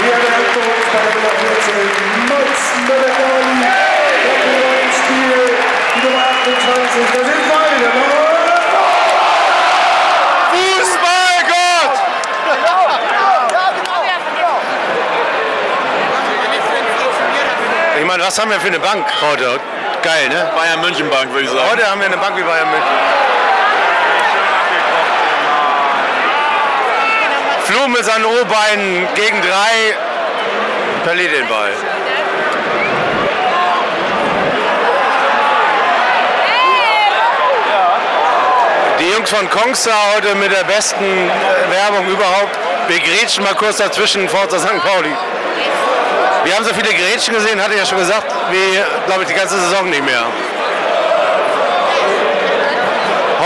Hier 0.00 0.16
der 0.16 0.32
Aktionsball 0.40 1.08
Nummer 1.14 1.32
14, 1.36 2.28
Mats 2.28 2.62
Möller-Dali. 2.88 3.54
Der 4.24 4.34
Bruder 4.40 4.72
im 4.80 4.90
Spiel, 4.96 5.40
die 5.94 6.00
Nummer 6.06 6.24
28. 6.24 7.04
Da 7.12 7.20
sind 7.24 7.44
beide. 7.52 7.86
Fußballgott! 10.50 11.96
Ich 17.98 18.06
meine, 18.06 18.19
was 18.30 18.38
haben 18.38 18.52
wir 18.52 18.60
für 18.60 18.68
eine 18.68 18.78
Bank 18.78 19.04
heute? 19.22 19.58
Geil, 20.04 20.28
ne? 20.28 20.48
Bayern 20.54 20.80
München 20.82 21.10
Bank, 21.10 21.32
würde 21.32 21.46
ich 21.46 21.50
sagen. 21.50 21.68
Heute 21.68 21.90
haben 21.90 21.98
wir 21.98 22.06
eine 22.06 22.16
Bank 22.16 22.36
wie 22.36 22.42
Bayern 22.42 22.70
München. 22.70 22.88
Flum 27.64 27.92
mit 27.92 28.04
seinen 28.04 28.24
O-Beinen 28.24 29.08
gegen 29.16 29.42
drei 29.42 29.96
verliert 31.02 31.32
den 31.34 31.48
Ball. 31.48 31.72
Die 39.00 39.10
Jungs 39.10 39.30
von 39.30 39.50
Kongster 39.50 39.92
heute 40.14 40.36
mit 40.36 40.52
der 40.52 40.62
besten 40.62 41.04
Werbung 41.68 42.06
überhaupt. 42.06 42.56
Wir 42.86 43.00
grätschen 43.00 43.42
mal 43.42 43.56
kurz 43.56 43.78
dazwischen, 43.78 44.28
Forza 44.28 44.60
St. 44.60 44.80
Pauli. 44.84 45.16
Wir 46.44 46.56
haben 46.56 46.64
so 46.64 46.72
viele 46.72 46.94
Grätschen 46.94 47.34
gesehen, 47.34 47.62
hatte 47.62 47.74
ich 47.74 47.80
ja 47.80 47.86
schon 47.86 47.98
gesagt, 47.98 48.32
wie, 48.50 48.80
glaube 49.06 49.22
ich, 49.22 49.28
die 49.28 49.34
ganze 49.34 49.58
Saison 49.58 49.90
nicht 49.90 50.04
mehr. 50.04 50.24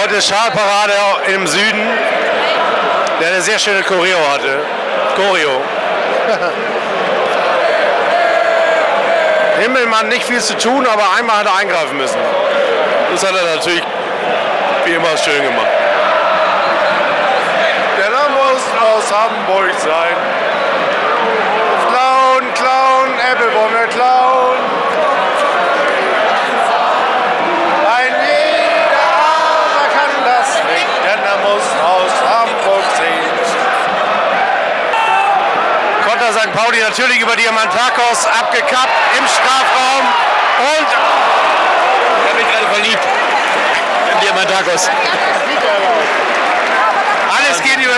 Heute 0.00 0.14
ist 0.14 0.28
Schalparade 0.28 0.92
im 1.34 1.46
Süden, 1.46 1.90
der 3.20 3.28
eine 3.28 3.42
sehr 3.42 3.58
schöne 3.58 3.82
Choreo 3.82 4.16
hatte. 4.32 4.64
Choreo. 5.16 5.60
Himmelmann 9.60 10.08
nicht 10.08 10.24
viel 10.24 10.40
zu 10.40 10.56
tun, 10.56 10.86
aber 10.86 11.02
einmal 11.18 11.38
hat 11.38 11.46
er 11.46 11.56
eingreifen 11.56 11.96
müssen. 11.96 12.20
Das 13.12 13.26
hat 13.26 13.34
er 13.34 13.56
natürlich 13.56 13.82
wie 14.84 14.92
immer 14.92 15.16
schön 15.16 15.42
gemacht. 15.42 15.66
Der 17.98 18.10
Name 18.10 18.30
muss 18.30 18.62
aus 18.80 19.12
Hamburg 19.12 19.72
sein. 19.78 20.16
Clown, 22.54 23.10
Clown, 23.54 23.72
wir 23.72 23.86
klauen. 23.86 24.58
Ein 27.86 28.14
jeder 28.26 29.06
aber 29.70 29.86
kann 29.94 30.14
das 30.26 30.48
nicht, 30.64 30.94
denn 31.06 31.20
er 31.22 31.38
muss 31.38 31.62
aus 31.78 32.14
Hamburg 32.28 32.84
sehen. 32.96 33.34
Konter 36.04 36.32
St. 36.32 36.52
Pauli 36.52 36.80
natürlich 36.80 37.20
über 37.20 37.36
Diamantakos 37.36 38.26
abgekappt 38.26 38.90
im 39.18 39.24
Strafraum 39.28 40.04
und 40.58 40.88
Ich 42.24 42.30
habe 42.30 42.42
mich 42.42 42.52
gerade 42.52 42.66
verliebt. 42.74 43.06
In 44.14 44.20
Diamantakos. 44.20 44.90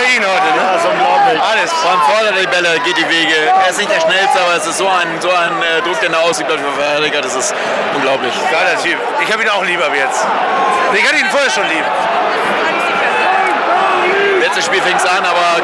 Ihn 0.07 0.23
heute. 0.23 0.49
Ne? 0.55 0.63
Das 0.73 0.83
ist 0.83 0.89
unglaublich. 0.89 1.41
Alles. 1.41 1.71
Von 1.73 1.99
vorne 2.07 2.31
die 2.39 2.47
Bälle, 2.47 2.79
geht 2.81 2.97
die 2.97 3.09
Wege. 3.09 3.51
Er 3.63 3.69
ist 3.69 3.77
nicht 3.77 3.91
der 3.91 4.01
schnellste, 4.01 4.39
aber 4.39 4.55
es 4.55 4.65
ist 4.65 4.77
so 4.77 4.87
ein, 4.87 5.19
so 5.19 5.29
ein 5.29 5.61
äh, 5.61 5.81
Druck, 5.81 5.99
der 5.99 6.09
da 6.09 6.19
ausübt 6.19 6.51
für 6.51 6.57
Verteidiger. 6.57 7.21
Das 7.21 7.35
ist 7.35 7.53
unglaublich. 7.95 8.33
Geiler 8.51 8.81
Typ. 8.81 8.97
Ich 9.21 9.31
habe 9.31 9.43
ihn 9.43 9.49
auch 9.49 9.63
lieber 9.63 9.91
wie 9.91 9.97
jetzt. 9.97 10.25
Ich 10.93 11.03
hatte 11.03 11.19
ihn 11.19 11.29
vorher 11.29 11.49
schon 11.49 11.67
lieb. 11.67 11.85
Letztes 14.39 14.65
Spiel 14.65 14.81
fing 14.81 14.95
es 14.95 15.05
an, 15.05 15.25
aber 15.25 15.61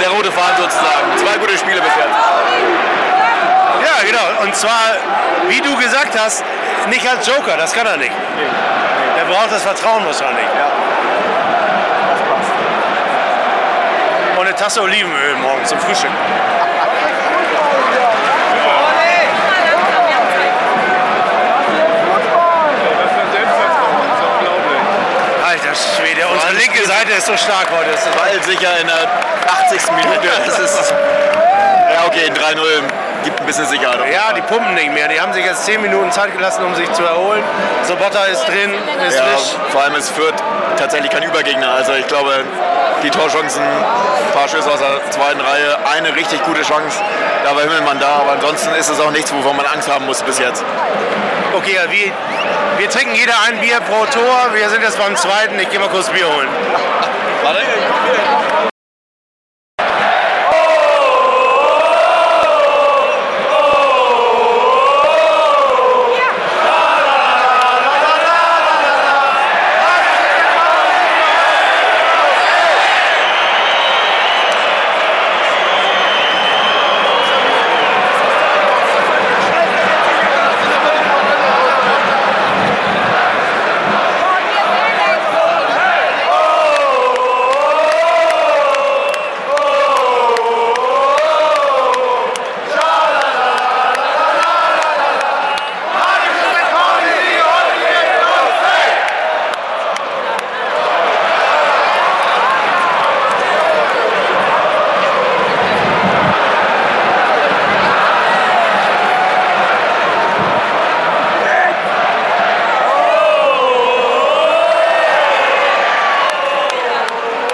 der 0.00 0.08
rote 0.10 0.30
Faden 0.30 0.56
sozusagen. 0.58 1.16
Zwei 1.16 1.38
gute 1.38 1.56
Spiele 1.56 1.80
bis 1.80 1.94
jetzt. 1.96 2.16
Ja, 3.82 4.04
genau. 4.04 4.42
Und 4.42 4.54
zwar, 4.54 4.96
wie 5.48 5.60
du 5.60 5.76
gesagt 5.76 6.18
hast, 6.18 6.44
nicht 6.88 7.08
als 7.08 7.26
Joker. 7.26 7.56
Das 7.56 7.72
kann 7.72 7.86
er 7.86 7.96
nicht. 7.96 8.12
Er 9.16 9.24
braucht 9.24 9.50
das 9.50 9.62
Vertrauen 9.62 10.04
wahrscheinlich. 10.04 10.44
Und 10.44 11.25
Tasse 14.58 14.80
Olivenöl 14.82 15.36
morgen 15.36 15.64
zum 15.66 15.78
Frühstück. 15.80 16.10
Alter 25.44 25.74
Schwede, 25.74 26.26
unsere 26.28 26.52
linke 26.54 26.84
Seite 26.86 27.12
ist 27.16 27.26
so 27.26 27.36
stark 27.36 27.70
heute. 27.70 27.90
Das 27.92 28.04
ist 28.04 28.16
Ball 28.16 28.42
sicher 28.42 28.80
in 28.80 28.86
der 28.88 29.08
80. 29.68 29.80
Minute. 29.92 30.28
Das 30.46 30.58
ist. 30.58 30.92
Ja, 31.92 32.04
okay, 32.06 32.26
3-0 32.30 32.82
gibt 33.24 33.40
ein 33.40 33.46
bisschen 33.46 33.66
Sicherheit. 33.66 34.00
Ja, 34.12 34.32
die 34.34 34.42
pumpen 34.42 34.74
nicht 34.74 34.92
mehr. 34.92 35.08
Die 35.08 35.20
haben 35.20 35.32
sich 35.32 35.44
jetzt 35.44 35.64
10 35.64 35.80
Minuten 35.80 36.10
Zeit 36.10 36.32
gelassen, 36.32 36.64
um 36.64 36.74
sich 36.74 36.90
zu 36.92 37.04
erholen. 37.04 37.42
Sobotta 37.84 38.24
ist 38.24 38.44
drin, 38.46 38.74
ist 39.06 39.16
Ja, 39.16 39.22
frisch. 39.24 39.56
vor 39.70 39.82
allem 39.84 39.94
ist 39.94 40.10
Fürth 40.10 40.34
tatsächlich 40.78 41.10
kein 41.10 41.22
Übergegner. 41.22 41.70
Also 41.74 41.92
ich 41.94 42.06
glaube, 42.08 42.44
die 43.02 43.10
Torchancen, 43.10 43.62
ein 43.62 44.32
paar 44.32 44.48
Schüsse 44.48 44.70
aus 44.70 44.78
der 44.78 45.10
zweiten 45.10 45.40
Reihe, 45.40 45.78
eine 45.94 46.14
richtig 46.14 46.42
gute 46.44 46.62
Chance. 46.62 47.00
Da 47.44 47.54
war 47.54 47.62
Himmelmann 47.62 48.00
da, 48.00 48.16
aber 48.20 48.32
ansonsten 48.32 48.74
ist 48.74 48.88
es 48.88 49.00
auch 49.00 49.10
nichts, 49.10 49.32
wovon 49.32 49.56
man 49.56 49.66
Angst 49.66 49.90
haben 49.90 50.06
muss 50.06 50.22
bis 50.22 50.38
jetzt. 50.38 50.64
Okay, 51.54 51.78
wir, 51.88 52.12
wir 52.78 52.90
trinken 52.90 53.14
jeder 53.14 53.34
ein 53.48 53.60
Bier 53.60 53.80
pro 53.80 54.04
Tor. 54.06 54.54
Wir 54.54 54.68
sind 54.68 54.82
jetzt 54.82 54.98
beim 54.98 55.16
zweiten. 55.16 55.58
Ich 55.58 55.70
gehe 55.70 55.80
mal 55.80 55.88
kurz 55.88 56.10
Bier 56.10 56.26
holen. 56.26 56.48
Warte. 57.42 57.60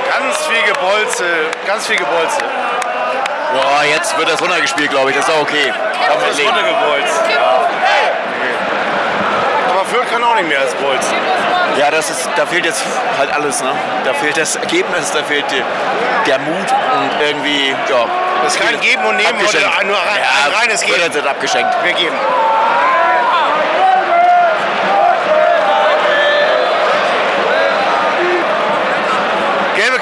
Ganz 0.08 0.46
viel 0.46 0.62
Gebolze, 0.72 1.24
ganz 1.66 1.86
viel 1.86 1.96
Gebolze. 1.96 2.38
Ja, 3.54 3.84
jetzt 3.84 4.16
wird 4.76 4.88
das 4.88 4.88
runtergespielt, 4.88 4.90
glaube 4.90 5.10
ich. 5.10 5.16
Das 5.16 5.28
ist 5.28 5.34
auch 5.34 5.42
okay. 5.42 5.72
Kann 6.06 6.20
man 6.20 6.36
leben. 6.36 6.48
runtergebolzt. 6.48 7.22
Aber 9.70 9.84
Fürth 9.86 10.10
kann 10.10 10.22
auch 10.22 10.34
nicht 10.34 10.48
mehr 10.48 10.60
als 10.60 10.74
Bolz. 10.74 11.06
Ja, 11.78 11.90
das 11.90 12.10
ist, 12.10 12.28
da 12.36 12.44
fehlt 12.46 12.66
jetzt 12.66 12.84
halt 13.18 13.32
alles. 13.32 13.62
Ne? 13.62 13.70
Da 14.04 14.12
fehlt 14.12 14.36
das 14.36 14.56
Ergebnis, 14.56 15.10
da 15.12 15.22
fehlt 15.22 15.50
die, 15.50 15.62
der 16.26 16.38
Mut 16.40 16.74
und 16.94 17.10
irgendwie, 17.26 17.70
ja. 17.88 18.06
Es 18.46 18.56
ist 18.56 18.60
kein 18.62 18.78
Geben 18.80 19.04
und 19.04 19.16
Nehmen, 19.16 19.38
heute 19.38 19.58
abgeschenkt. 19.58 19.86
nur 19.86 19.96
ein, 19.96 20.20
ein 20.46 20.52
reines 20.60 20.80
Geben. 20.82 21.00
jetzt 21.00 21.26
abgeschenkt. 21.26 21.72
Wir 21.84 21.92
geben. 21.92 22.16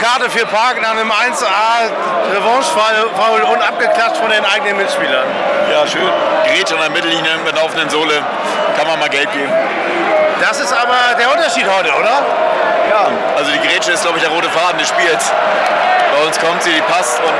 Karte 0.00 0.30
für 0.30 0.46
Park 0.46 0.80
nach 0.80 0.92
einem 0.92 1.12
1A 1.12 1.92
Revanche-Foul 2.34 3.42
und 3.52 3.60
abgeklatscht 3.60 4.16
von 4.16 4.30
den 4.30 4.42
eigenen 4.46 4.78
Mitspielern. 4.78 5.26
Ja, 5.70 5.86
schön. 5.86 6.10
Gerät 6.44 6.72
an 6.72 6.78
der 6.80 6.90
Mittellinie 6.90 7.36
mit 7.44 7.54
laufenden 7.54 7.90
Sohle. 7.90 8.14
Kann 8.78 8.86
man 8.86 8.98
mal 8.98 9.10
Geld 9.10 9.30
geben. 9.30 9.52
Das 10.40 10.58
ist 10.58 10.72
aber 10.72 10.96
der 11.18 11.30
Unterschied 11.30 11.66
heute, 11.66 11.92
oder? 11.92 12.24
Ja. 12.88 13.08
Also 13.36 13.52
die 13.52 13.60
Grätsche 13.68 13.92
ist, 13.92 14.02
glaube 14.02 14.16
ich, 14.16 14.24
der 14.24 14.32
rote 14.32 14.48
Faden 14.48 14.78
des 14.78 14.88
Spiels. 14.88 15.32
Bei 16.16 16.26
uns 16.26 16.40
kommt 16.40 16.62
sie, 16.62 16.72
die 16.72 16.82
passt 16.82 17.20
und 17.20 17.34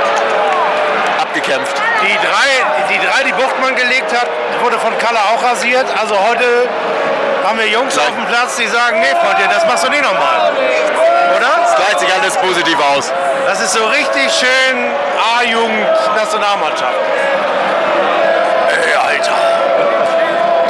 abgekämpft. 1.23 1.81
Die 2.03 2.17
drei, 2.19 2.93
die 2.93 2.99
drei, 2.99 3.25
die 3.25 3.33
Buchtmann 3.33 3.75
gelegt 3.75 4.13
hat, 4.13 4.29
wurde 4.63 4.79
von 4.79 4.97
Kalle 4.99 5.19
auch 5.33 5.43
rasiert. 5.43 5.87
Also 5.99 6.15
heute 6.15 6.69
haben 7.45 7.59
wir 7.59 7.67
Jungs 7.69 7.99
auf 7.99 8.15
dem 8.15 8.27
Platz, 8.27 8.57
die 8.57 8.67
sagen, 8.67 9.01
nee, 9.01 9.15
Freundchen, 9.21 9.51
das 9.51 9.65
machst 9.67 9.85
du 9.85 9.91
nicht 9.91 10.03
nochmal. 10.03 10.53
Oder? 11.37 11.65
Es 11.65 11.75
gleicht 11.75 12.01
sich 12.01 12.13
alles 12.13 12.37
positiv 12.37 12.79
aus. 12.95 13.13
Das 13.47 13.61
ist 13.61 13.73
so 13.73 13.85
richtig 13.87 14.31
schön 14.33 14.91
A-Jugend-Nationalmannschaft. 15.39 16.99
Ey, 18.69 18.95
Alter, 18.95 19.33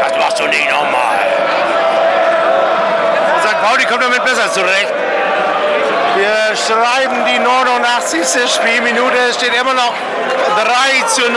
das 0.02 0.18
machst 0.18 0.38
du 0.38 0.46
nicht 0.46 0.70
nochmal. 0.70 1.18
St. 3.42 3.60
Pauli 3.62 3.84
kommt 3.86 4.02
damit 4.02 4.24
besser 4.24 4.50
zurecht. 4.52 4.92
Wir 6.16 6.56
schreiben 6.56 7.24
die 7.24 7.38
89. 7.38 8.52
Spielminute, 8.52 9.16
es 9.28 9.36
steht 9.36 9.54
immer 9.54 9.74
noch 9.74 9.94
3 10.56 11.06
zu 11.06 11.22
0. 11.22 11.30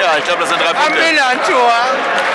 Ja, 0.00 0.18
ich 0.18 0.24
glaube, 0.24 0.40
das 0.40 0.48
sind 0.50 0.60
drei 0.60 0.70
Am 0.70 0.76
Punkte. 0.76 1.00
Milan-Tor. 1.00 1.72
Und 1.92 2.29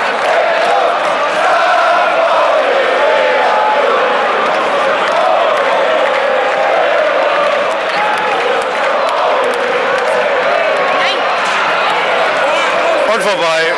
vorbei. 13.26 13.74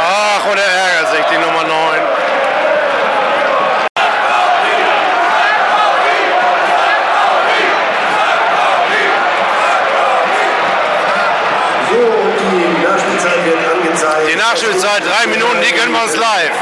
Ach, 0.00 0.50
und 0.50 0.58
er 0.58 0.64
ärgert 0.64 1.10
sich, 1.14 1.24
die 1.26 1.36
Nummer 1.36 1.62
9. 1.62 2.00
So, 11.90 12.00
die 12.40 12.82
Nachspielzeit 12.82 13.44
wird 13.44 13.58
angezeigt. 13.70 14.32
Die 14.32 14.36
Nachspielzeit, 14.36 15.02
drei 15.04 15.26
Minuten, 15.26 15.60
die 15.60 15.74
gönnen 15.74 15.92
wir 15.92 16.02
uns 16.04 16.16
live. 16.16 16.52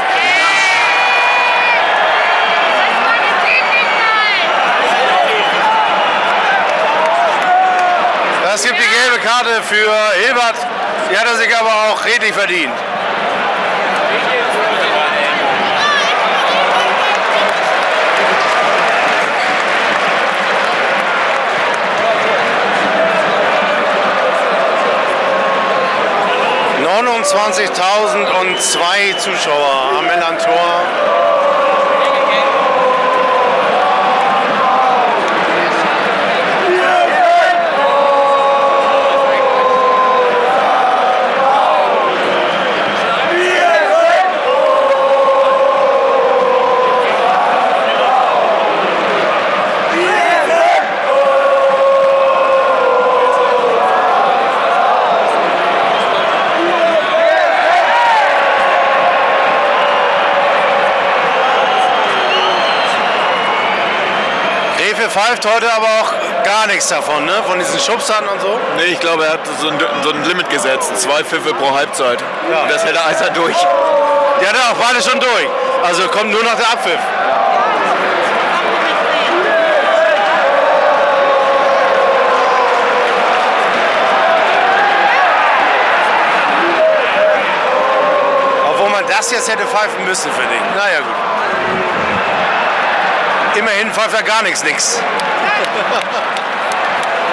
Das 8.43 8.65
gibt 8.65 8.79
die 8.79 8.89
gelbe 8.89 9.19
Karte 9.37 9.61
für 9.61 9.93
Hilbert. 10.25 10.55
Die 11.11 11.17
hat 11.17 11.27
er 11.27 11.35
sich 11.35 11.55
aber 11.55 11.69
auch 11.69 12.03
redlich 12.05 12.33
verdient. 12.33 12.73
zwei 28.59 29.13
Zuschauer 29.19 29.97
am 29.99 30.05
Millantor. 30.05 31.16
Refe 64.97 65.09
pfeift 65.09 65.45
heute 65.45 65.71
aber 65.71 65.85
auch 65.85 66.43
gar 66.43 66.65
nichts 66.67 66.87
davon, 66.87 67.25
ne? 67.25 67.33
Von 67.45 67.59
diesen 67.59 67.79
Schubsern 67.79 68.27
und 68.27 68.41
so. 68.41 68.59
Nee, 68.77 68.93
ich 68.93 68.99
glaube, 68.99 69.25
er 69.25 69.33
hat 69.33 69.39
so 69.61 69.69
ein, 69.69 69.77
so 70.01 70.09
ein 70.09 70.23
Limit 70.23 70.49
gesetzt. 70.49 70.97
Zwei 70.97 71.23
Pfiffe 71.23 71.53
pro 71.53 71.71
Halbzeit. 71.75 72.23
Ja. 72.51 72.63
Und 72.63 72.71
das 72.71 72.83
hält 72.83 72.95
er 72.95 73.05
Eiser 73.05 73.29
durch. 73.29 73.55
Hat 73.55 74.55
er 74.55 74.71
auch 74.71 74.87
beide 74.87 75.01
schon 75.01 75.19
durch. 75.19 75.47
Also 75.83 76.07
kommt 76.07 76.31
nur 76.31 76.43
noch 76.43 76.55
der 76.55 76.71
Abpfiff. 76.71 76.99
Obwohl 88.71 88.89
man 88.89 89.05
das 89.07 89.31
jetzt 89.31 89.51
hätte 89.51 89.65
pfeifen 89.67 90.05
müssen, 90.05 90.31
finde 90.31 90.55
ich. 90.55 90.75
Naja, 90.75 90.99
gut. 91.01 92.06
Immerhin 93.57 93.91
pfeift 93.91 94.13
er 94.13 94.21
gar 94.21 94.43
nichts, 94.43 94.63
nix. 94.63 95.01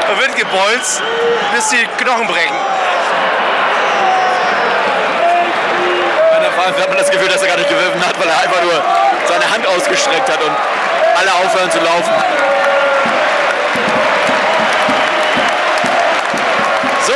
er 0.09 0.19
wird 0.19 0.35
gebolzt, 0.35 1.03
bis 1.55 1.69
die 1.69 1.87
Knochen 2.03 2.27
brechen. 2.27 2.57
Wenn 6.33 6.43
er 6.43 6.53
pfeift, 6.53 6.81
hat 6.81 6.89
man 6.89 6.97
das 6.97 7.11
Gefühl, 7.11 7.29
dass 7.29 7.43
er 7.43 7.49
gar 7.49 7.59
nicht 7.59 7.69
gewürfen 7.69 8.01
hat, 8.07 8.19
weil 8.19 8.29
er 8.29 8.41
einfach 8.41 8.63
nur 8.63 8.83
seine 9.29 9.53
Hand 9.53 9.67
ausgestreckt 9.67 10.31
hat 10.31 10.43
und 10.43 10.57
alle 11.21 11.31
aufhören 11.45 11.71
zu 11.71 11.81
laufen. 11.81 12.15
So, 17.07 17.13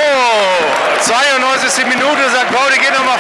92. 1.00 1.86
Minute, 1.86 2.28
sagt 2.28 2.54
Pauli, 2.54 2.76
geht 2.76 2.92
noch 2.92 3.04
mal 3.06 3.16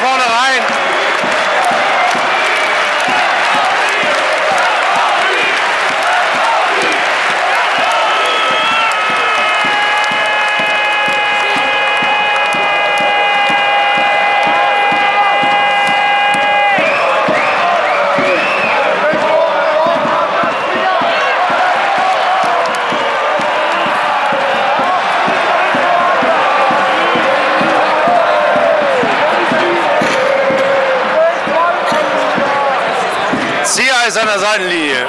Seitenlinie, 34.58 35.06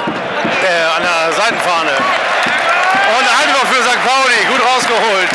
äh, 0.62 0.96
an 0.96 1.02
der 1.02 1.32
Seitenfahne. 1.32 1.90
Und 1.90 3.26
Einwurf 3.26 3.66
für 3.66 3.82
St. 3.82 3.98
Pauli, 4.06 4.46
gut 4.46 4.62
rausgeholt. 4.64 5.28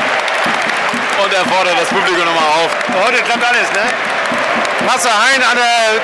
Und 1.21 1.33
er 1.33 1.45
fordert 1.45 1.77
das 1.77 1.89
Publikum 1.89 2.23
nochmal 2.23 2.63
auf. 2.63 2.71
Heute 3.05 3.21
klappt 3.23 3.43
alles, 3.43 3.69
ne? 3.73 3.83
Passer 4.87 5.09
Hein 5.11 5.43
an 5.43 5.57
der 5.57 5.99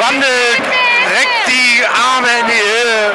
Bande 0.00 0.26
reckt 1.12 1.46
die 1.46 1.84
Arme 1.84 2.28
in 2.40 2.46
die 2.46 2.52
Höhe. 2.52 3.12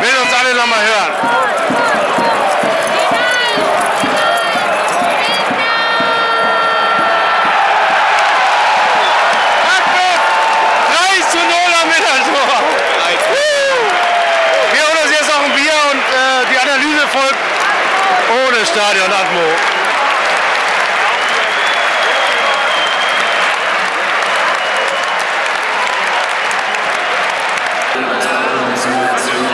Will 0.00 0.16
uns 0.22 0.32
alle 0.40 0.54
nochmal 0.54 0.80
hören. 0.80 1.25
Ohne 18.86 18.94
Stadionatmo. 18.94 19.40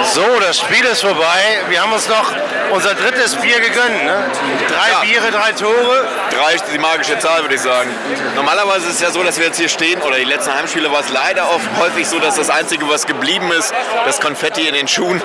So, 0.05 0.41
das 0.41 0.59
Spiel 0.59 0.85
ist 0.85 1.01
vorbei. 1.01 1.63
Wir 1.69 1.81
haben 1.81 1.93
uns 1.93 2.09
noch 2.09 2.35
unser 2.73 2.95
drittes 2.95 3.37
Bier 3.37 3.61
gegönnt. 3.61 4.05
Ne? 4.05 4.25
Drei 4.69 4.91
Ja. 4.91 5.01
Biere, 5.01 5.31
drei 5.31 5.53
Tore. 5.53 6.09
Drei 6.31 6.55
ist 6.55 6.65
die 6.73 6.79
magische 6.79 7.19
Zahl, 7.19 7.43
würde 7.43 7.55
ich 7.55 7.61
sagen. 7.61 7.91
Normalerweise 8.35 8.87
ist 8.89 8.95
es 8.95 9.01
ja 9.01 9.11
so, 9.11 9.23
dass 9.23 9.39
wir 9.39 9.47
jetzt 9.47 9.59
hier 9.59 9.69
stehen, 9.69 10.01
oder 10.03 10.17
die 10.17 10.25
letzten 10.25 10.55
Heimspiele 10.55 10.91
war 10.91 11.01
es 11.01 11.11
leider 11.11 11.51
oft 11.51 11.69
häufig 11.79 12.09
so, 12.09 12.19
dass 12.19 12.37
das 12.37 12.51
Einzige, 12.51 12.89
was 12.89 13.07
geblieben 13.07 13.53
ist, 13.53 13.73
das 14.07 14.21
Konfetti 14.21 14.67
in 14.67 14.75
den 14.75 14.89
Schuhen. 14.89 15.21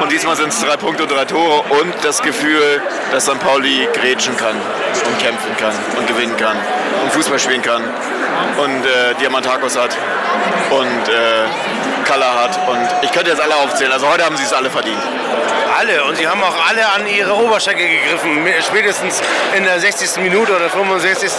Und 0.00 0.12
diesmal 0.12 0.36
sind 0.36 0.48
es 0.48 0.60
drei 0.60 0.76
Punkte 0.76 1.06
drei 1.06 1.24
Tore 1.24 1.62
und 1.80 1.94
das 2.02 2.22
Gefühl, 2.22 2.82
dass 3.12 3.24
St. 3.24 3.38
Pauli 3.40 3.88
grätschen 3.94 4.36
kann 4.36 4.56
und 5.06 5.18
kämpfen 5.18 5.56
kann 5.58 5.74
und 5.98 6.06
gewinnen 6.06 6.36
kann 6.36 6.56
und 7.02 7.12
Fußball 7.12 7.38
spielen 7.38 7.62
kann 7.62 7.82
und 8.58 8.84
äh, 8.84 9.14
Diamantakos 9.20 9.76
hat 9.76 9.96
und 10.70 11.08
äh, 11.08 11.44
Kalla 12.04 12.42
hat. 12.42 12.68
Und 12.68 12.88
ich 13.02 13.10
könnte 13.12 13.30
jetzt 13.30 13.40
alle 13.40 13.56
aufzählen. 13.56 13.92
Also 13.92 14.08
heute 14.08 14.24
haben 14.24 14.36
sie 14.36 14.44
es 14.44 14.52
alle 14.52 14.70
verdient. 14.70 15.02
Alle. 15.76 16.04
Und 16.04 16.16
sie 16.16 16.28
haben 16.28 16.42
auch 16.42 16.54
alle 16.68 16.86
an 16.92 17.06
ihre 17.06 17.34
Oberschenkel 17.34 17.86
gegriffen. 17.88 18.46
Spätestens 18.66 19.20
in 19.56 19.64
der 19.64 19.80
60. 19.80 20.22
Minute 20.22 20.54
oder 20.54 20.70
65. 20.70 21.30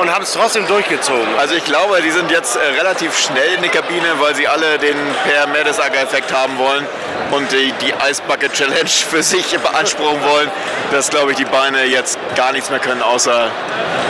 und 0.00 0.12
haben 0.12 0.22
es 0.22 0.32
trotzdem 0.32 0.66
durchgezogen. 0.66 1.36
Also 1.38 1.54
ich 1.54 1.64
glaube, 1.64 2.00
die 2.02 2.10
sind 2.10 2.30
jetzt 2.30 2.56
äh, 2.56 2.60
relativ 2.78 3.18
schnell 3.18 3.54
in 3.56 3.62
die 3.62 3.68
Kabine, 3.68 4.06
weil 4.20 4.34
sie 4.34 4.48
alle 4.48 4.78
den 4.78 4.96
Per 5.24 5.46
Mertesacker-Effekt 5.48 6.32
haben 6.32 6.56
wollen 6.58 6.86
und 7.30 7.52
die, 7.52 7.72
die 7.80 7.92
Ice 8.08 8.22
Bucket 8.26 8.52
Challenge 8.52 8.88
für 8.88 9.22
sich 9.22 9.58
beanspruchen 9.58 10.22
wollen, 10.22 10.50
dass, 10.90 11.10
glaube 11.10 11.32
ich, 11.32 11.36
die 11.36 11.44
Beine 11.44 11.84
jetzt 11.84 12.18
gar 12.36 12.52
nichts 12.52 12.70
mehr 12.70 12.78
können, 12.78 13.02
außer 13.02 13.50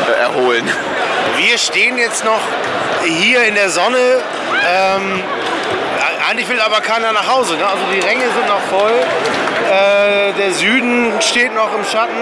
äh, 0.08 0.20
erholen. 0.20 0.70
Wir 1.36 1.58
stehen 1.58 1.98
jetzt 1.98 2.24
noch 2.24 2.40
hier 3.04 3.44
in 3.44 3.54
der 3.54 3.70
Sonne. 3.70 4.22
Ähm, 4.66 5.22
eigentlich 6.34 6.48
will 6.48 6.60
aber 6.60 6.80
keiner 6.80 7.12
nach 7.12 7.32
Hause. 7.32 7.54
Ne? 7.54 7.64
Also 7.64 7.84
die 7.94 8.00
Ränge 8.00 8.24
sind 8.24 8.48
noch 8.48 8.60
voll. 8.62 8.90
Äh, 8.90 10.32
der 10.32 10.50
Süden 10.50 11.12
steht 11.20 11.54
noch 11.54 11.72
im 11.72 11.84
Schatten. 11.84 12.16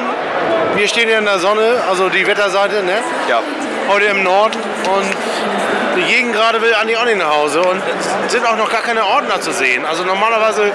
Wir 0.75 0.87
stehen 0.87 1.09
hier 1.09 1.19
in 1.19 1.25
der 1.25 1.39
Sonne, 1.39 1.83
also 1.89 2.11
die 2.11 2.27
Wetterseite. 2.27 2.83
Ne? 2.83 2.99
Ja. 3.27 3.41
heute 3.89 4.07
im 4.07 4.23
Nord 4.23 4.55
und 4.55 5.97
die 5.97 6.03
Gegend 6.05 6.35
gerade 6.35 6.61
will 6.61 6.75
eigentlich 6.75 6.99
auch 6.99 7.07
nicht 7.07 7.17
nach 7.17 7.35
Hause 7.35 7.63
und 7.63 7.83
es 8.27 8.33
sind 8.33 8.47
auch 8.47 8.57
noch 8.57 8.71
gar 8.71 8.83
keine 8.83 9.05
Ordner 9.07 9.41
zu 9.41 9.51
sehen. 9.51 9.87
Also 9.87 10.05
normalerweise 10.05 10.71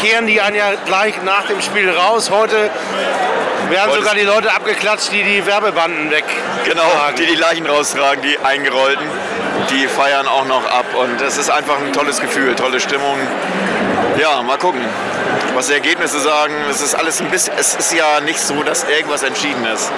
kehren 0.00 0.26
die 0.26 0.40
einen 0.40 0.56
ja 0.56 0.72
gleich 0.86 1.22
nach 1.22 1.46
dem 1.46 1.60
Spiel 1.60 1.90
raus. 1.90 2.30
Heute 2.30 2.70
werden 3.68 3.92
sogar 3.92 4.14
die 4.14 4.22
Leute 4.22 4.50
abgeklatscht, 4.52 5.12
die 5.12 5.22
die 5.24 5.44
Werbebanden 5.44 6.10
weg. 6.10 6.24
Genau, 6.64 6.90
die 7.18 7.26
die 7.26 7.34
Leichen 7.34 7.66
raustragen, 7.66 8.22
die 8.22 8.38
eingerollten, 8.38 9.06
die 9.70 9.86
feiern 9.88 10.26
auch 10.26 10.44
noch 10.44 10.64
ab. 10.64 10.86
Und 10.94 11.20
es 11.20 11.36
ist 11.36 11.50
einfach 11.50 11.78
ein 11.78 11.92
tolles 11.92 12.20
Gefühl, 12.20 12.54
tolle 12.54 12.80
Stimmung. 12.80 13.18
Ja, 14.18 14.42
mal 14.42 14.58
gucken, 14.58 14.80
was 15.54 15.68
die 15.68 15.74
Ergebnisse 15.74 16.20
sagen. 16.20 16.54
Es 16.70 16.80
ist 16.80 16.94
alles 16.94 17.20
ein 17.20 17.30
bisschen, 17.30 17.54
es 17.58 17.74
ist 17.74 17.92
ja 17.92 18.20
nicht 18.20 18.40
so, 18.40 18.62
dass 18.62 18.84
irgendwas 18.84 19.22
entschieden 19.22 19.64
ist. 19.66 19.90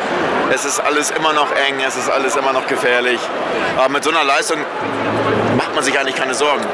Es 0.53 0.65
ist 0.65 0.81
alles 0.81 1.11
immer 1.11 1.33
noch 1.33 1.53
eng, 1.53 1.81
es 1.87 1.97
ist 1.97 2.11
alles 2.11 2.37
immer 2.37 2.53
noch 2.53 2.67
gefährlich. 2.67 3.21
Aber 3.77 3.89
mit 3.89 4.05
so 4.05 4.11
einer 4.11 4.25
Leistung 4.25 4.59
macht 5.71 5.77
man 5.77 5.85
sich 5.85 5.97
eigentlich 6.01 6.17
keine 6.17 6.35
Sorgen. 6.35 6.65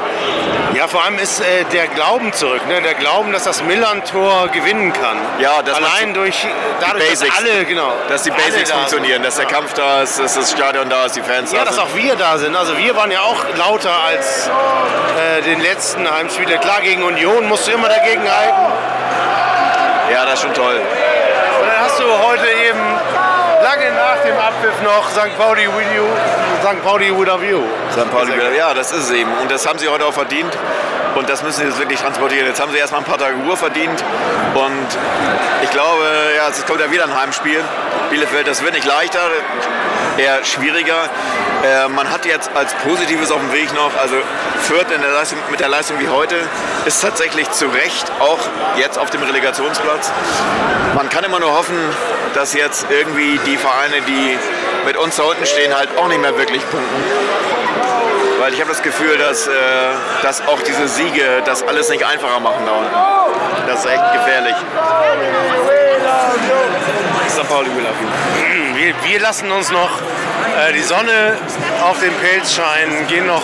Ja, 0.73 0.87
vor 0.87 1.03
allem 1.03 1.19
ist 1.19 1.39
äh, 1.39 1.63
der 1.71 1.87
Glauben 1.87 2.33
zurück, 2.33 2.65
ne? 2.67 2.81
der 2.81 2.95
Glauben, 2.95 3.31
dass 3.31 3.43
das 3.43 3.61
Millern-Tor 3.63 4.47
gewinnen 4.47 4.91
kann. 4.91 5.17
Ja, 5.37 5.61
dass 5.61 5.77
Allein 5.77 6.15
durch, 6.15 6.47
dadurch, 6.81 7.03
dass 7.11 7.19
Basics. 7.19 7.37
alle, 7.37 7.65
genau, 7.65 7.93
Dass 8.09 8.23
die 8.23 8.31
Basics 8.31 8.53
da 8.53 8.65
sind. 8.65 8.75
funktionieren, 8.75 9.21
dass 9.21 9.35
der 9.35 9.45
Kampf 9.45 9.73
da 9.73 10.01
ist, 10.01 10.19
dass 10.19 10.33
das 10.33 10.51
Stadion 10.51 10.89
da 10.89 11.05
ist, 11.05 11.15
die 11.15 11.21
Fans 11.21 11.51
Ja, 11.51 11.59
da 11.59 11.65
dass 11.65 11.75
sind. 11.75 11.83
auch 11.83 11.95
wir 11.95 12.15
da 12.15 12.37
sind. 12.39 12.55
Also 12.55 12.75
wir 12.77 12.95
waren 12.95 13.11
ja 13.11 13.21
auch 13.21 13.43
lauter 13.55 13.93
als 14.07 14.47
äh, 15.37 15.41
den 15.43 15.61
letzten 15.61 16.09
Heimspiele. 16.09 16.57
Klar, 16.57 16.81
gegen 16.81 17.03
Union 17.03 17.47
musst 17.47 17.67
du 17.67 17.71
immer 17.73 17.89
dagegen 17.89 18.23
halten. 18.27 18.73
Ja, 20.11 20.25
das 20.25 20.33
ist 20.35 20.41
schon 20.41 20.53
toll. 20.55 20.81
Und 21.61 21.67
dann 21.67 21.79
hast 21.81 21.99
du 21.99 22.03
heute 22.05 22.47
eben 22.67 22.79
lange 23.61 23.91
nach 23.91 24.17
dem 24.23 24.37
Abpfiff 24.37 24.81
noch 24.83 25.09
St. 25.09 25.37
Pauli 25.37 25.67
with 25.67 25.87
you, 25.95 26.05
St. 26.61 26.81
Pauli 26.83 27.11
without 27.11 27.43
you. 27.43 27.63
St. 27.91 28.09
Pauli, 28.11 28.33
ja, 28.55 28.73
das 28.73 28.91
ist 28.91 29.05
es 29.05 29.11
eben. 29.11 29.31
Und 29.41 29.51
das 29.51 29.67
haben 29.67 29.79
sie 29.79 29.87
heute 29.87 30.05
auch 30.05 30.13
verdient. 30.13 30.57
Und 31.15 31.29
das 31.29 31.41
müssen 31.41 31.61
sie 31.61 31.65
jetzt 31.65 31.79
wirklich 31.79 31.99
transportieren. 31.99 32.45
Jetzt 32.45 32.61
haben 32.61 32.71
sie 32.71 32.77
erstmal 32.77 33.01
ein 33.01 33.05
paar 33.05 33.17
Tage 33.17 33.35
Ruhe 33.37 33.57
verdient. 33.57 34.03
Und 34.53 34.87
ich 35.63 35.69
glaube, 35.71 36.05
ja, 36.35 36.47
es 36.47 36.63
kommt 36.65 36.79
ja 36.79 36.91
wieder 36.91 37.05
ein 37.05 37.19
Heimspiel. 37.19 37.63
Bielefeld, 38.11 38.47
das 38.47 38.63
wird 38.63 38.73
nicht 38.73 38.85
leichter, 38.85 39.19
eher 40.17 40.43
schwieriger. 40.45 41.09
Äh, 41.63 41.89
man 41.89 42.11
hat 42.11 42.25
jetzt 42.25 42.51
als 42.55 42.73
Positives 42.75 43.31
auf 43.31 43.39
dem 43.39 43.51
Weg 43.51 43.73
noch, 43.73 43.91
also 43.99 44.15
Fürth 44.61 44.89
der 44.89 44.99
Leistung, 44.99 45.39
mit 45.49 45.59
der 45.59 45.69
Leistung 45.69 45.99
wie 45.99 46.07
heute 46.07 46.35
ist 46.85 47.01
tatsächlich 47.01 47.49
zu 47.51 47.65
Recht 47.67 48.11
auch 48.19 48.39
jetzt 48.77 48.99
auf 48.99 49.09
dem 49.09 49.23
Relegationsplatz. 49.23 50.11
Man 50.95 51.09
kann 51.09 51.23
immer 51.23 51.39
nur 51.39 51.51
hoffen, 51.51 51.77
dass 52.33 52.53
jetzt 52.53 52.85
irgendwie 52.89 53.39
die 53.45 53.57
Vereine, 53.57 54.01
die 54.07 54.37
mit 54.85 54.97
uns 54.97 55.15
da 55.15 55.23
unten 55.23 55.45
stehen, 55.45 55.75
halt 55.75 55.89
auch 55.97 56.07
nicht 56.07 56.21
mehr 56.21 56.37
wirklich 56.37 56.61
punkten. 56.69 57.03
Weil 58.39 58.53
ich 58.53 58.61
habe 58.61 58.69
das 58.69 58.83
Gefühl, 58.83 59.17
dass, 59.17 59.47
äh, 59.47 59.51
dass 60.21 60.47
auch 60.47 60.61
diese 60.61 60.87
Siege 60.87 61.41
das 61.45 61.63
alles 61.63 61.89
nicht 61.89 62.05
einfacher 62.05 62.39
machen 62.39 62.65
da 62.65 62.71
unten. 62.73 63.67
Das 63.67 63.79
ist 63.79 63.91
echt 63.91 64.13
gefährlich. 64.13 64.55
St. 67.29 67.49
Pauli 67.49 67.69
will. 67.75 67.85
Wir, 68.75 68.93
wir 69.03 69.19
lassen 69.19 69.51
uns 69.51 69.71
noch 69.71 69.89
äh, 69.99 70.73
die 70.73 70.83
Sonne 70.83 71.35
auf 71.83 71.99
den 71.99 72.13
Pelz 72.13 72.53
scheinen, 72.53 73.07
gehen 73.07 73.25
noch 73.25 73.41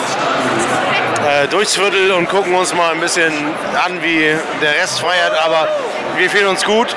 äh, 1.28 1.48
durchs 1.48 1.76
Viertel 1.76 2.12
und 2.12 2.30
gucken 2.30 2.54
uns 2.56 2.74
mal 2.74 2.94
ein 2.94 3.00
bisschen 3.00 3.34
an, 3.86 4.02
wie 4.02 4.36
der 4.62 4.82
Rest 4.82 5.00
feiert. 5.02 5.34
Aber 5.44 5.68
wir 6.18 6.30
fühlen 6.30 6.48
uns 6.48 6.64
gut 6.64 6.96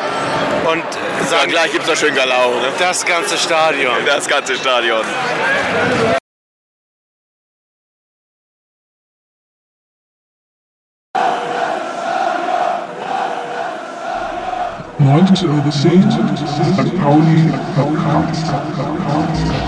und 0.67 0.83
Dann 1.19 1.29
sagen 1.29 1.51
gleich 1.51 1.73
gibt 1.73 1.85
es 1.85 1.91
noch 1.91 1.97
schön 1.97 2.15
Galau, 2.15 2.55
ne? 2.55 2.73
das 2.79 3.05
ganze 3.05 3.37
Stadion. 3.37 3.95
Das 4.05 4.27
ganze 4.27 4.57
Stadion. 4.57 5.05
Neuntes 14.99 15.43
Jahrzehnt, 15.43 16.13
St. 16.13 17.03
Pauli 17.03 17.53
Podcast. 17.77 18.47
St. 18.47 19.66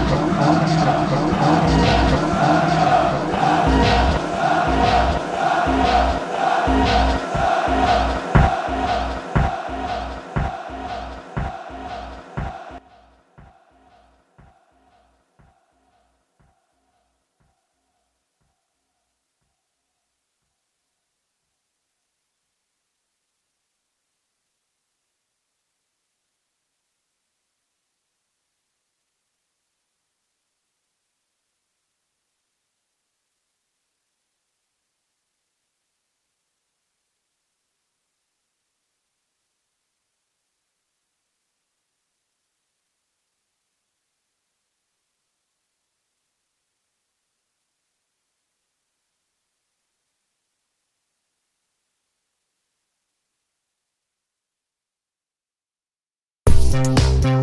Bye. 56.71 57.38